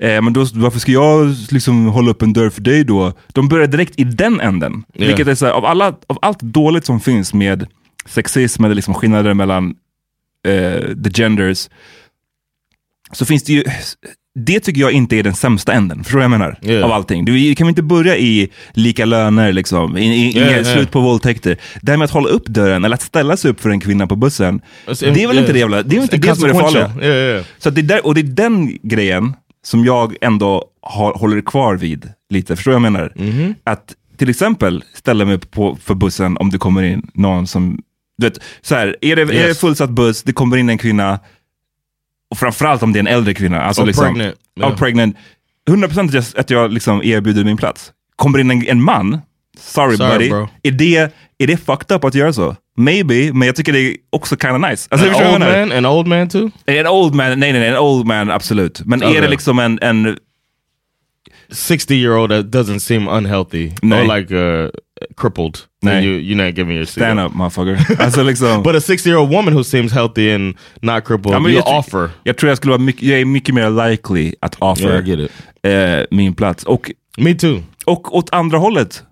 [0.00, 0.16] Yeah.
[0.16, 3.12] eh, men då, varför ska jag liksom hålla upp en dörr för dig då?
[3.28, 4.84] De börjar direkt i den änden.
[4.94, 5.06] Yeah.
[5.06, 7.66] Vilket är så här, av, alla, av allt dåligt som finns med
[8.06, 9.74] sexism eller liksom skillnader mellan
[10.46, 11.68] eh, the genders,
[13.12, 13.64] så finns det ju,
[14.44, 16.04] det tycker jag inte är den sämsta änden.
[16.04, 16.58] Förstår du vad jag menar?
[16.62, 16.84] Yeah.
[16.84, 17.24] Av allting.
[17.24, 20.74] Du, kan vi inte börja i lika löner, liksom, i, i, Yeah, yeah.
[20.74, 21.56] slut på våldtäkter.
[21.82, 24.06] Det här med att hålla upp dörren, eller att ställa sig upp för en kvinna
[24.06, 26.48] på bussen, It's- det är väl inte det jävla, det är inte det som är
[26.48, 27.44] det farliga.
[27.58, 29.32] Så det är där, och det är den grejen
[29.64, 32.56] som jag ändå har, håller kvar vid lite.
[32.56, 33.12] Förstår du vad jag menar?
[33.16, 33.54] Mm-hmm.
[33.64, 37.78] Att till exempel ställa mig upp på, för bussen om det kommer in någon som,
[38.18, 39.60] du vet, så här, är det, är det Yes.
[39.60, 41.18] fullsatt buss, det kommer in en kvinna,
[42.30, 43.62] och framförallt om det är en äldre kvinna.
[43.62, 44.36] Alltså Or liksom, pregnant.
[44.60, 44.76] Yeah.
[44.76, 45.16] pregnant.
[45.70, 47.92] 100% att jag, att jag liksom erbjuder min plats.
[48.16, 49.18] Kommer in en, en man,
[49.58, 50.48] sorry, Sorry, buddy, bro.
[50.62, 52.56] är det, är det fucked up att göra så?
[52.76, 54.88] Maybe, men jag tycker det är också kind of nice.
[54.90, 56.50] Alltså, An old man, an old man too.
[56.66, 58.82] En old man, nej nej nej, en old man absolut.
[58.84, 59.20] Men är Okay.
[59.20, 60.16] det liksom en, en
[61.52, 63.96] 60 year old that doesn't seem unhealthy No.
[63.96, 64.70] or like uh,
[65.16, 65.58] crippled.
[65.82, 68.00] Then you, you're not giving your stand up motherfucker.
[68.04, 68.62] alltså liksom.
[68.62, 71.78] But a 60 year old woman who seems healthy and not crippled, Ja, you jag,
[71.78, 72.10] offer.
[72.24, 75.10] jag tror jag skulle vara mycket, jag är mycket mer likely att offer Yeah, I
[75.10, 75.32] get it.
[75.62, 76.64] eh, min plats.
[76.64, 77.62] Och, Me too.
[77.86, 79.02] och åt andra hållet.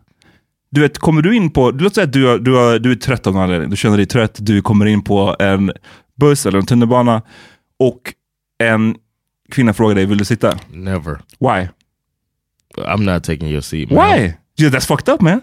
[0.71, 3.33] Du vet, kommer du in på, låt säga att du, du, du är trött av
[3.33, 5.73] någon anledning, du känner dig trött, du kommer in på en
[6.21, 7.23] buss eller en tunnelbana
[7.79, 8.01] och
[8.65, 8.95] en
[9.53, 10.59] kvinna frågar dig, vill du sitta?
[10.73, 11.19] Never.
[11.41, 11.69] Why?
[12.77, 13.91] I'm not taking your seat.
[13.91, 13.99] man.
[13.99, 14.35] Why?
[14.59, 15.41] Yeah, that's fucked up man.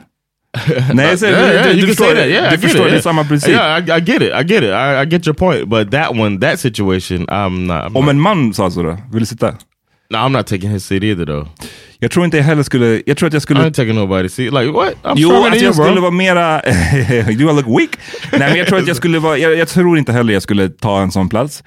[0.94, 2.28] Nej, Yeah, yeah, du, you du förstår, that.
[2.28, 3.50] Yeah, du förstår det samma princip.
[3.50, 4.34] Yeah, I, I get it.
[4.34, 4.70] I get it.
[4.70, 5.70] I, I get your point.
[5.70, 7.86] But that one, that situation, I'm not.
[7.86, 9.56] I'm, Om not, en man sa så då, vill du sitta?
[10.10, 11.48] no, I'm not taking his seat either, though.
[12.00, 14.54] Jag tror inte jag heller skulle, jag tror att jag skulle ain't taking nobody's seat.
[14.54, 14.94] Like what?
[15.04, 15.86] I'm Jo, stronger alltså jag bro.
[15.86, 16.62] skulle vara mera...
[17.32, 17.98] you look weak.
[18.32, 19.38] Nej, men jag tror att jag skulle vara...
[19.38, 21.64] Jag, jag tror inte heller jag skulle ta en sån plats.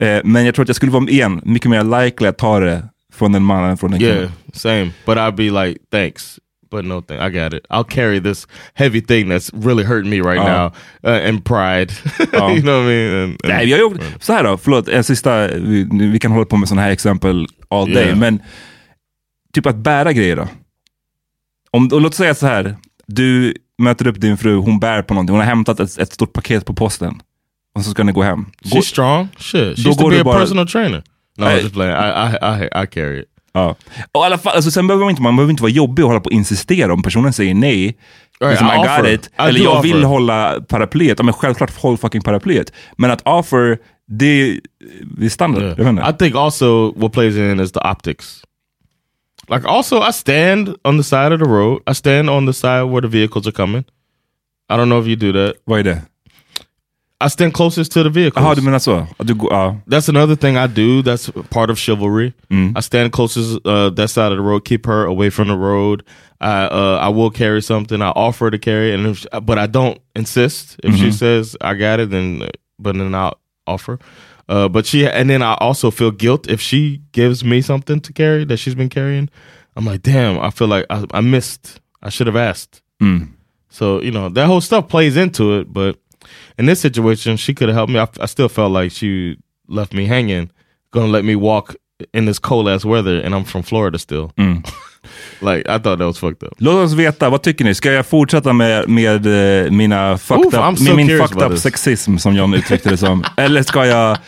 [0.00, 2.82] Eh, men jag tror att jag skulle vara, igen, mycket mer likely att ta det
[3.16, 4.32] från en man än från en Yeah, kvinna.
[4.52, 4.90] same.
[5.06, 6.38] But I'd be like, thanks,
[6.70, 7.20] but no thank.
[7.22, 7.64] I got it.
[7.70, 10.46] I'll carry this heavy thing that's really hurting me right Uh.
[10.46, 10.66] now,
[11.12, 11.92] uh, and pride.
[12.34, 12.50] Uh.
[12.54, 13.14] you know what I mean?
[13.14, 16.44] And, and- Nej, jag, gjorde- så här då, förlåt, en sista, vi, vi kan hålla
[16.46, 18.18] på med sådana här exempel all day, Yeah.
[18.18, 18.42] men
[19.52, 20.48] typ att bära grejer då.
[21.70, 25.40] Om, låt säga så här, du möter upp din fru, hon bär på någonting, hon
[25.40, 27.20] har hämtat ett, ett stort paket på posten.
[27.74, 28.46] Och så ska ni gå hem.
[28.60, 29.28] Gå, She's strong.
[29.38, 29.52] Shit.
[29.78, 31.02] She used to be a bara- personal trainer.
[31.38, 31.46] No.
[31.46, 31.92] I'm just playing.
[31.92, 33.28] I, I, I, I carry it.
[33.52, 33.76] ja.
[34.12, 36.08] Och i alla fall, alltså, sen behöver man inte, man behöver inte vara jobbig och
[36.10, 36.92] hålla på och insistera.
[36.92, 37.96] Om personen säger nej,
[38.40, 39.82] liksom, I I, got it, I eller jag offer.
[39.82, 42.72] vill hålla paraplyet, ja, men självklart håll fucking paraplyet.
[42.96, 43.78] Men att offer,
[44.08, 44.60] det,
[45.18, 45.78] det är standard.
[45.80, 46.10] Yeah.
[46.10, 48.42] I think also what plays in is the optics.
[49.48, 51.82] Like also, I stand on the side of the road.
[51.90, 53.84] I stand on the side where the vehicles are coming.
[54.68, 55.54] I don't know if you do that.
[55.64, 56.02] Vad är det?
[57.20, 58.42] I stand closest to the vehicle.
[58.42, 59.06] Jaha, du menar så?
[59.24, 59.74] Du, går- ja.
[59.86, 61.00] That's another thing I do.
[61.02, 62.34] That's part of chivalry.
[62.76, 66.02] I stand closest uh, that side of the road, keep her away from the road.
[66.40, 68.02] I uh, I will carry something.
[68.02, 70.76] I offer to carry, and if, but I don't insist.
[70.84, 72.42] If she says I got it, then
[72.78, 73.98] but then I'll offer.
[74.48, 78.12] Uh, but she and then I also feel guilt if she gives me something to
[78.12, 79.30] carry that she's been carrying.
[79.74, 81.80] I'm like, damn, I feel like I, I missed.
[82.02, 82.82] I should have asked.
[83.70, 85.96] So you know that whole stuff plays into it, but
[86.58, 87.98] in this situation, she could have helped me.
[87.98, 89.36] I, I still felt like she
[89.68, 90.50] left me hanging,
[90.90, 91.74] gonna let me walk
[92.12, 94.32] in this cold ass weather, and I'm from Florida still.
[95.40, 96.54] like I thought that was fucked up.
[96.58, 97.74] Låt oss veta, vad tycker ni?
[97.74, 101.50] Ska jag fortsätta med, med eh, mina fucked Oof, up, so med min fucked up
[101.50, 101.62] this.
[101.62, 103.24] sexism som John uttryckte det som?
[103.36, 104.18] Eller ska jag...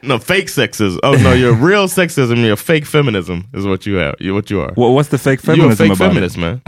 [0.00, 0.98] No fake sexism.
[1.02, 2.36] Oh no, you're real sexism.
[2.36, 4.14] You're fake feminism is what you have.
[4.20, 4.72] What you are.
[4.76, 6.08] What, what's the fake You're a feminism fake about?
[6.08, 6.60] feminist, man.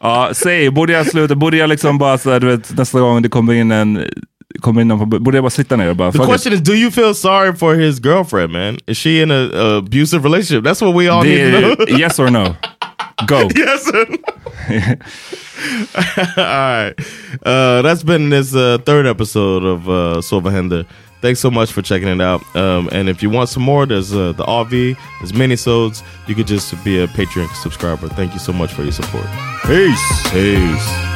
[0.00, 1.34] Ja, säg, borde jag sluta?
[1.34, 4.04] Borde jag liksom bara så här, du vet, nästa gång det kommer in en...
[4.60, 6.12] Kommer in någon borde jag bara sitta ner och bara...
[6.12, 6.30] The fuck it.
[6.30, 8.78] question is, do you feel sorry for his girlfriend, man?
[8.86, 10.64] Is she in a, a abusive relationship?
[10.64, 11.76] That's what we all need to know.
[11.98, 12.56] Yes or no?
[13.26, 13.48] Go.
[13.54, 13.90] yes.
[16.36, 16.94] All right.
[17.42, 20.84] Uh, that's been this uh, third episode of uh, Silverhender.
[21.20, 22.42] Thanks so much for checking it out.
[22.54, 26.02] Um, and if you want some more, there's uh, the RV, there's minisodes.
[26.28, 28.08] You could just be a Patreon subscriber.
[28.08, 29.26] Thank you so much for your support.
[29.64, 30.30] Peace!
[30.30, 31.15] Peace.